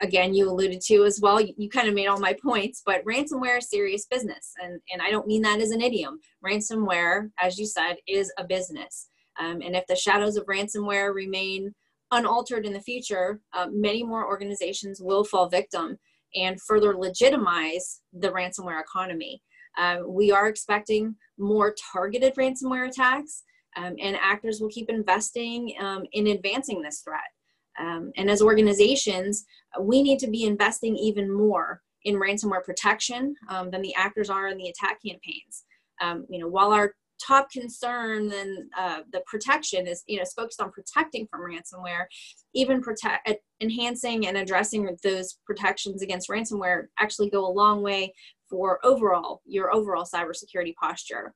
again, 0.00 0.34
you 0.34 0.48
alluded 0.48 0.80
to 0.82 1.04
as 1.04 1.20
well. 1.20 1.40
You, 1.40 1.52
you, 1.58 1.68
kind 1.68 1.88
of 1.88 1.94
made 1.94 2.06
all 2.06 2.18
my 2.18 2.34
points, 2.42 2.82
but 2.84 3.04
ransomware 3.04 3.58
is 3.58 3.68
serious 3.68 4.06
business, 4.06 4.52
and 4.62 4.80
and 4.92 5.02
I 5.02 5.10
don't 5.10 5.26
mean 5.26 5.42
that 5.42 5.60
as 5.60 5.70
an 5.70 5.80
idiom. 5.80 6.20
Ransomware, 6.44 7.30
as 7.40 7.58
you 7.58 7.66
said, 7.66 7.96
is 8.06 8.32
a 8.38 8.44
business. 8.44 9.08
Um, 9.38 9.62
and 9.62 9.74
if 9.74 9.86
the 9.86 9.96
shadows 9.96 10.36
of 10.36 10.46
ransomware 10.46 11.14
remain 11.14 11.74
unaltered 12.12 12.64
in 12.64 12.72
the 12.72 12.80
future, 12.80 13.40
uh, 13.52 13.66
many 13.72 14.04
more 14.04 14.26
organizations 14.26 15.00
will 15.00 15.24
fall 15.24 15.48
victim 15.48 15.98
and 16.34 16.60
further 16.62 16.96
legitimize 16.96 18.00
the 18.12 18.30
ransomware 18.30 18.80
economy. 18.80 19.42
Uh, 19.76 19.98
we 20.06 20.30
are 20.30 20.48
expecting 20.48 21.14
more 21.38 21.74
targeted 21.92 22.34
ransomware 22.36 22.88
attacks, 22.88 23.42
um, 23.76 23.94
and 24.00 24.16
actors 24.16 24.60
will 24.60 24.68
keep 24.68 24.88
investing 24.88 25.74
um, 25.80 26.04
in 26.12 26.28
advancing 26.28 26.82
this 26.82 27.00
threat. 27.00 27.20
Um, 27.80 28.12
and 28.16 28.30
as 28.30 28.42
organizations, 28.42 29.44
we 29.80 30.02
need 30.02 30.18
to 30.20 30.28
be 30.28 30.44
investing 30.44 30.96
even 30.96 31.32
more 31.32 31.80
in 32.04 32.16
ransomware 32.16 32.64
protection 32.64 33.34
um, 33.48 33.70
than 33.70 33.80
the 33.80 33.94
actors 33.94 34.28
are 34.28 34.48
in 34.48 34.58
the 34.58 34.68
attack 34.68 34.98
campaigns. 35.06 35.64
Um, 36.02 36.26
you 36.28 36.38
know, 36.38 36.48
while 36.48 36.72
our 36.72 36.94
top 37.24 37.50
concern 37.50 38.32
and 38.32 38.70
uh, 38.76 39.00
the 39.12 39.22
protection 39.26 39.86
is 39.86 40.02
you 40.06 40.18
know 40.18 40.24
focused 40.36 40.60
on 40.60 40.70
protecting 40.72 41.26
from 41.30 41.40
ransomware 41.40 42.04
even 42.54 42.80
protect 42.80 43.28
enhancing 43.60 44.26
and 44.26 44.36
addressing 44.36 44.96
those 45.02 45.38
protections 45.46 46.02
against 46.02 46.28
ransomware 46.28 46.86
actually 46.98 47.30
go 47.30 47.46
a 47.46 47.52
long 47.52 47.82
way 47.82 48.12
for 48.48 48.78
overall 48.84 49.40
your 49.46 49.74
overall 49.74 50.04
cybersecurity 50.04 50.74
posture. 50.74 51.34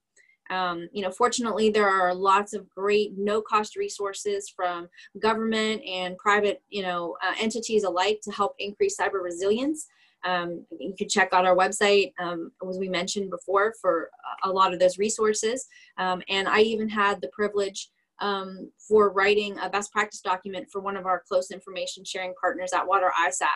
Um, 0.48 0.88
you 0.92 1.02
know 1.02 1.10
fortunately 1.10 1.70
there 1.70 1.88
are 1.88 2.14
lots 2.14 2.54
of 2.54 2.70
great 2.70 3.14
no 3.16 3.42
cost 3.42 3.74
resources 3.74 4.48
from 4.54 4.88
government 5.20 5.82
and 5.84 6.16
private 6.18 6.62
you 6.68 6.82
know 6.82 7.16
uh, 7.26 7.34
entities 7.40 7.82
alike 7.82 8.20
to 8.22 8.30
help 8.30 8.54
increase 8.60 8.96
cyber 8.96 9.24
resilience 9.24 9.88
um, 10.24 10.64
you 10.78 10.94
can 10.96 11.08
check 11.08 11.30
out 11.32 11.46
our 11.46 11.56
website, 11.56 12.12
um, 12.18 12.50
as 12.68 12.78
we 12.78 12.88
mentioned 12.88 13.30
before, 13.30 13.74
for 13.80 14.10
a 14.44 14.50
lot 14.50 14.72
of 14.72 14.80
those 14.80 14.98
resources. 14.98 15.66
Um, 15.98 16.22
and 16.28 16.48
I 16.48 16.60
even 16.60 16.88
had 16.88 17.20
the 17.20 17.28
privilege 17.28 17.90
um, 18.20 18.70
for 18.78 19.12
writing 19.12 19.58
a 19.58 19.68
best 19.68 19.92
practice 19.92 20.20
document 20.20 20.68
for 20.72 20.80
one 20.80 20.96
of 20.96 21.06
our 21.06 21.22
close 21.28 21.50
information 21.50 22.04
sharing 22.04 22.32
partners 22.40 22.72
at 22.72 22.86
Water 22.86 23.10
ISAC. 23.26 23.46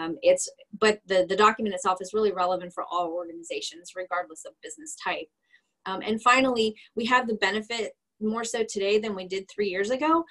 Um, 0.00 0.16
it's, 0.22 0.48
but 0.80 1.00
the, 1.06 1.26
the 1.28 1.36
document 1.36 1.74
itself 1.74 1.98
is 2.00 2.14
really 2.14 2.32
relevant 2.32 2.72
for 2.72 2.84
all 2.90 3.08
organizations, 3.08 3.92
regardless 3.94 4.44
of 4.46 4.52
business 4.62 4.96
type. 5.02 5.28
Um, 5.86 6.00
and 6.04 6.22
finally, 6.22 6.74
we 6.96 7.04
have 7.06 7.28
the 7.28 7.34
benefit 7.34 7.92
more 8.20 8.44
so 8.44 8.64
today 8.64 8.98
than 8.98 9.14
we 9.14 9.26
did 9.26 9.48
three 9.48 9.68
years 9.68 9.90
ago. 9.90 10.24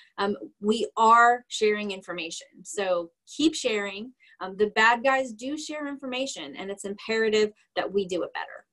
we 0.60 0.89
are 0.98 1.46
sharing 1.48 1.91
information. 1.91 2.48
So 2.63 3.12
keep 3.27 3.55
sharing. 3.55 4.12
Um, 4.39 4.56
the 4.58 4.67
bad 4.67 5.03
guys 5.03 5.32
do 5.32 5.58
share 5.58 5.88
information, 5.88 6.56
and 6.56 6.70
it's 6.70 6.86
imperative 6.86 7.52
that 7.76 7.91
we 7.91 8.08
do 8.08 8.23
it 8.23 8.34
better. 8.34 8.65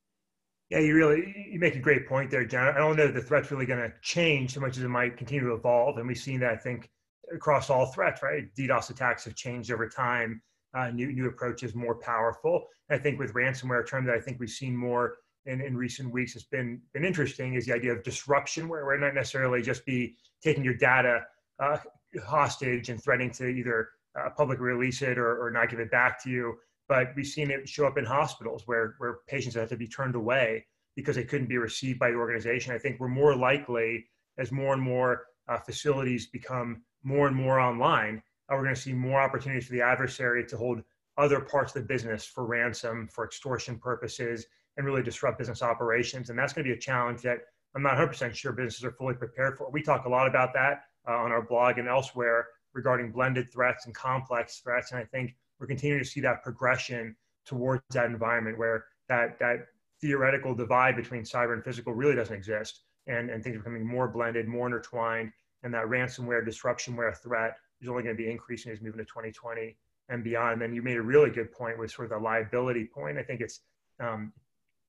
Yeah, 0.70 0.78
you 0.80 0.94
really 0.94 1.48
you 1.50 1.58
make 1.58 1.76
a 1.76 1.80
great 1.80 2.08
point 2.08 2.30
there, 2.30 2.44
Jen. 2.44 2.68
I 2.68 2.78
don't 2.78 2.96
know 2.96 3.08
the 3.08 3.20
threat's 3.20 3.50
really 3.50 3.66
going 3.66 3.80
to 3.80 3.92
change 4.02 4.54
so 4.54 4.60
much 4.60 4.76
as 4.76 4.82
it 4.82 4.88
might 4.88 5.16
continue 5.16 5.46
to 5.48 5.54
evolve, 5.54 5.98
and 5.98 6.06
we've 6.06 6.18
seen 6.18 6.40
that 6.40 6.52
I 6.52 6.56
think 6.56 6.90
across 7.32 7.70
all 7.70 7.86
threats. 7.86 8.22
Right, 8.22 8.44
DDoS 8.56 8.90
attacks 8.90 9.24
have 9.24 9.34
changed 9.34 9.70
over 9.70 9.88
time. 9.88 10.42
Uh, 10.74 10.90
new 10.90 11.12
new 11.12 11.28
approaches, 11.28 11.74
more 11.74 11.94
powerful. 11.94 12.66
And 12.88 12.98
I 12.98 13.02
think 13.02 13.18
with 13.18 13.32
ransomware, 13.34 13.82
a 13.82 13.86
term 13.86 14.04
that 14.06 14.14
I 14.14 14.20
think 14.20 14.40
we've 14.40 14.50
seen 14.50 14.76
more 14.76 15.18
in, 15.46 15.60
in 15.60 15.76
recent 15.76 16.12
weeks 16.12 16.32
has 16.32 16.44
been 16.44 16.80
been 16.92 17.04
interesting 17.04 17.54
is 17.54 17.66
the 17.66 17.74
idea 17.74 17.92
of 17.92 18.02
disruption, 18.02 18.68
where 18.68 18.84
we're 18.84 18.98
not 18.98 19.14
necessarily 19.14 19.62
just 19.62 19.84
be 19.86 20.16
taking 20.42 20.64
your 20.64 20.74
data 20.74 21.20
uh, 21.60 21.76
hostage 22.24 22.88
and 22.88 23.02
threatening 23.02 23.30
to 23.32 23.46
either 23.46 23.88
uh, 24.18 24.30
publicly 24.30 24.64
release 24.64 25.02
it 25.02 25.18
or, 25.18 25.44
or 25.44 25.50
not 25.50 25.70
give 25.70 25.80
it 25.80 25.90
back 25.90 26.22
to 26.24 26.30
you. 26.30 26.54
But 26.88 27.08
we've 27.16 27.26
seen 27.26 27.50
it 27.50 27.68
show 27.68 27.86
up 27.86 27.98
in 27.98 28.04
hospitals 28.04 28.62
where, 28.66 28.94
where 28.98 29.18
patients 29.26 29.54
have 29.54 29.70
to 29.70 29.76
be 29.76 29.88
turned 29.88 30.14
away 30.14 30.66
because 30.96 31.16
they 31.16 31.24
couldn't 31.24 31.48
be 31.48 31.58
received 31.58 31.98
by 31.98 32.10
the 32.10 32.16
organization. 32.16 32.74
I 32.74 32.78
think 32.78 33.00
we're 33.00 33.08
more 33.08 33.34
likely 33.34 34.06
as 34.38 34.52
more 34.52 34.72
and 34.74 34.82
more 34.82 35.24
uh, 35.48 35.58
facilities 35.58 36.26
become 36.26 36.82
more 37.02 37.26
and 37.26 37.36
more 37.36 37.60
online, 37.60 38.22
uh, 38.48 38.54
we're 38.56 38.62
going 38.62 38.74
to 38.74 38.80
see 38.80 38.92
more 38.92 39.20
opportunities 39.20 39.66
for 39.66 39.72
the 39.72 39.82
adversary 39.82 40.44
to 40.46 40.56
hold 40.56 40.82
other 41.16 41.40
parts 41.40 41.74
of 41.74 41.82
the 41.82 41.86
business 41.86 42.24
for 42.24 42.44
ransom, 42.44 43.08
for 43.08 43.24
extortion 43.24 43.78
purposes, 43.78 44.46
and 44.76 44.84
really 44.84 45.02
disrupt 45.02 45.38
business 45.38 45.62
operations. 45.62 46.30
And 46.30 46.38
that's 46.38 46.52
going 46.52 46.64
to 46.64 46.72
be 46.72 46.76
a 46.76 46.80
challenge 46.80 47.22
that 47.22 47.38
I'm 47.76 47.82
not 47.82 47.96
100% 47.96 48.34
sure 48.34 48.52
businesses 48.52 48.84
are 48.84 48.92
fully 48.92 49.14
prepared 49.14 49.56
for. 49.56 49.70
We 49.70 49.82
talk 49.82 50.06
a 50.06 50.08
lot 50.08 50.26
about 50.26 50.52
that 50.54 50.82
uh, 51.08 51.12
on 51.12 51.30
our 51.30 51.42
blog 51.42 51.78
and 51.78 51.88
elsewhere 51.88 52.46
regarding 52.74 53.10
blended 53.10 53.50
threats 53.52 53.86
and 53.86 53.94
complex 53.94 54.58
threats. 54.58 54.92
And 54.92 55.00
I 55.00 55.04
think 55.04 55.34
we're 55.58 55.66
continuing 55.66 56.02
to 56.02 56.08
see 56.08 56.20
that 56.20 56.42
progression 56.42 57.16
towards 57.46 57.82
that 57.90 58.06
environment 58.06 58.58
where 58.58 58.84
that, 59.08 59.38
that 59.38 59.66
theoretical 60.00 60.54
divide 60.54 60.96
between 60.96 61.22
cyber 61.22 61.54
and 61.54 61.64
physical 61.64 61.94
really 61.94 62.14
doesn't 62.14 62.34
exist. 62.34 62.82
And, 63.06 63.30
and 63.30 63.42
things 63.42 63.56
are 63.56 63.60
becoming 63.60 63.86
more 63.86 64.08
blended, 64.08 64.48
more 64.48 64.66
intertwined. 64.66 65.30
And 65.62 65.72
that 65.72 65.86
ransomware, 65.86 66.46
disruptionware 66.46 67.16
threat 67.16 67.56
is 67.80 67.88
only 67.88 68.02
going 68.02 68.16
to 68.16 68.22
be 68.22 68.30
increasing 68.30 68.72
as 68.72 68.80
we 68.80 68.86
move 68.86 68.94
into 68.94 69.04
2020 69.04 69.76
and 70.08 70.24
beyond. 70.24 70.54
And 70.54 70.62
then 70.62 70.74
you 70.74 70.82
made 70.82 70.96
a 70.96 71.02
really 71.02 71.30
good 71.30 71.52
point 71.52 71.78
with 71.78 71.90
sort 71.90 72.10
of 72.10 72.18
the 72.18 72.24
liability 72.24 72.88
point. 72.92 73.18
I 73.18 73.22
think 73.22 73.40
it's, 73.40 73.60
um, 74.00 74.32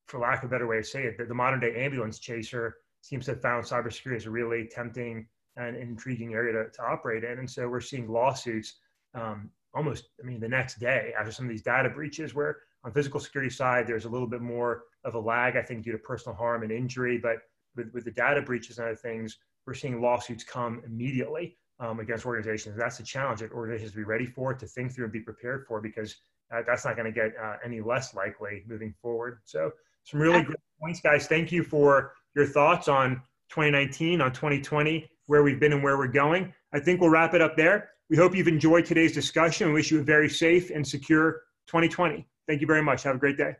for 0.06 0.20
lack 0.20 0.42
of 0.42 0.50
a 0.50 0.52
better 0.52 0.66
way 0.66 0.76
to 0.76 0.84
say 0.84 1.04
it, 1.04 1.18
that 1.18 1.28
the 1.28 1.34
modern 1.34 1.60
day 1.60 1.74
ambulance 1.84 2.18
chaser 2.18 2.76
seems 3.00 3.26
to 3.26 3.32
have 3.32 3.42
found 3.42 3.64
cybersecurity 3.64 4.16
as 4.16 4.26
a 4.26 4.30
really 4.30 4.66
tempting 4.66 5.26
an 5.56 5.74
intriguing 5.74 6.34
area 6.34 6.52
to, 6.52 6.70
to 6.70 6.82
operate 6.82 7.24
in. 7.24 7.38
And 7.38 7.50
so 7.50 7.68
we're 7.68 7.80
seeing 7.80 8.08
lawsuits 8.08 8.74
um, 9.14 9.50
almost, 9.74 10.08
I 10.22 10.26
mean, 10.26 10.40
the 10.40 10.48
next 10.48 10.78
day 10.78 11.12
after 11.18 11.32
some 11.32 11.46
of 11.46 11.50
these 11.50 11.62
data 11.62 11.88
breaches, 11.90 12.34
where 12.34 12.58
on 12.84 12.92
physical 12.92 13.20
security 13.20 13.50
side, 13.50 13.86
there's 13.86 14.04
a 14.04 14.08
little 14.08 14.26
bit 14.26 14.40
more 14.40 14.84
of 15.04 15.14
a 15.14 15.18
lag, 15.18 15.56
I 15.56 15.62
think, 15.62 15.84
due 15.84 15.92
to 15.92 15.98
personal 15.98 16.36
harm 16.36 16.62
and 16.62 16.72
injury. 16.72 17.18
But 17.18 17.38
with, 17.74 17.92
with 17.92 18.04
the 18.04 18.10
data 18.10 18.42
breaches 18.42 18.78
and 18.78 18.86
other 18.86 18.96
things, 18.96 19.38
we're 19.66 19.74
seeing 19.74 20.00
lawsuits 20.00 20.44
come 20.44 20.82
immediately 20.86 21.56
um, 21.80 22.00
against 22.00 22.26
organizations. 22.26 22.76
That's 22.76 23.00
a 23.00 23.02
challenge 23.02 23.40
that 23.40 23.52
organizations 23.52 23.94
be 23.94 24.04
ready 24.04 24.26
for, 24.26 24.54
to 24.54 24.66
think 24.66 24.92
through 24.92 25.04
and 25.04 25.12
be 25.12 25.20
prepared 25.20 25.66
for, 25.66 25.80
because 25.80 26.14
uh, 26.54 26.62
that's 26.66 26.84
not 26.84 26.96
going 26.96 27.12
to 27.12 27.20
get 27.20 27.32
uh, 27.42 27.56
any 27.64 27.80
less 27.80 28.14
likely 28.14 28.62
moving 28.66 28.94
forward. 29.02 29.40
So, 29.44 29.72
some 30.04 30.20
really 30.20 30.42
great 30.42 30.56
points, 30.80 31.00
guys. 31.00 31.26
Thank 31.26 31.50
you 31.50 31.64
for 31.64 32.12
your 32.36 32.46
thoughts 32.46 32.86
on 32.86 33.16
2019, 33.50 34.20
on 34.20 34.32
2020 34.32 35.10
where 35.26 35.42
we've 35.42 35.60
been 35.60 35.72
and 35.72 35.82
where 35.82 35.98
we're 35.98 36.06
going. 36.06 36.52
I 36.72 36.80
think 36.80 37.00
we'll 37.00 37.10
wrap 37.10 37.34
it 37.34 37.42
up 37.42 37.56
there. 37.56 37.90
We 38.08 38.16
hope 38.16 38.34
you've 38.34 38.48
enjoyed 38.48 38.86
today's 38.86 39.12
discussion 39.12 39.66
and 39.66 39.74
wish 39.74 39.90
you 39.90 40.00
a 40.00 40.02
very 40.02 40.28
safe 40.28 40.70
and 40.70 40.86
secure 40.86 41.42
2020. 41.66 42.26
Thank 42.46 42.60
you 42.60 42.66
very 42.66 42.82
much. 42.82 43.02
Have 43.02 43.16
a 43.16 43.18
great 43.18 43.36
day. 43.36 43.54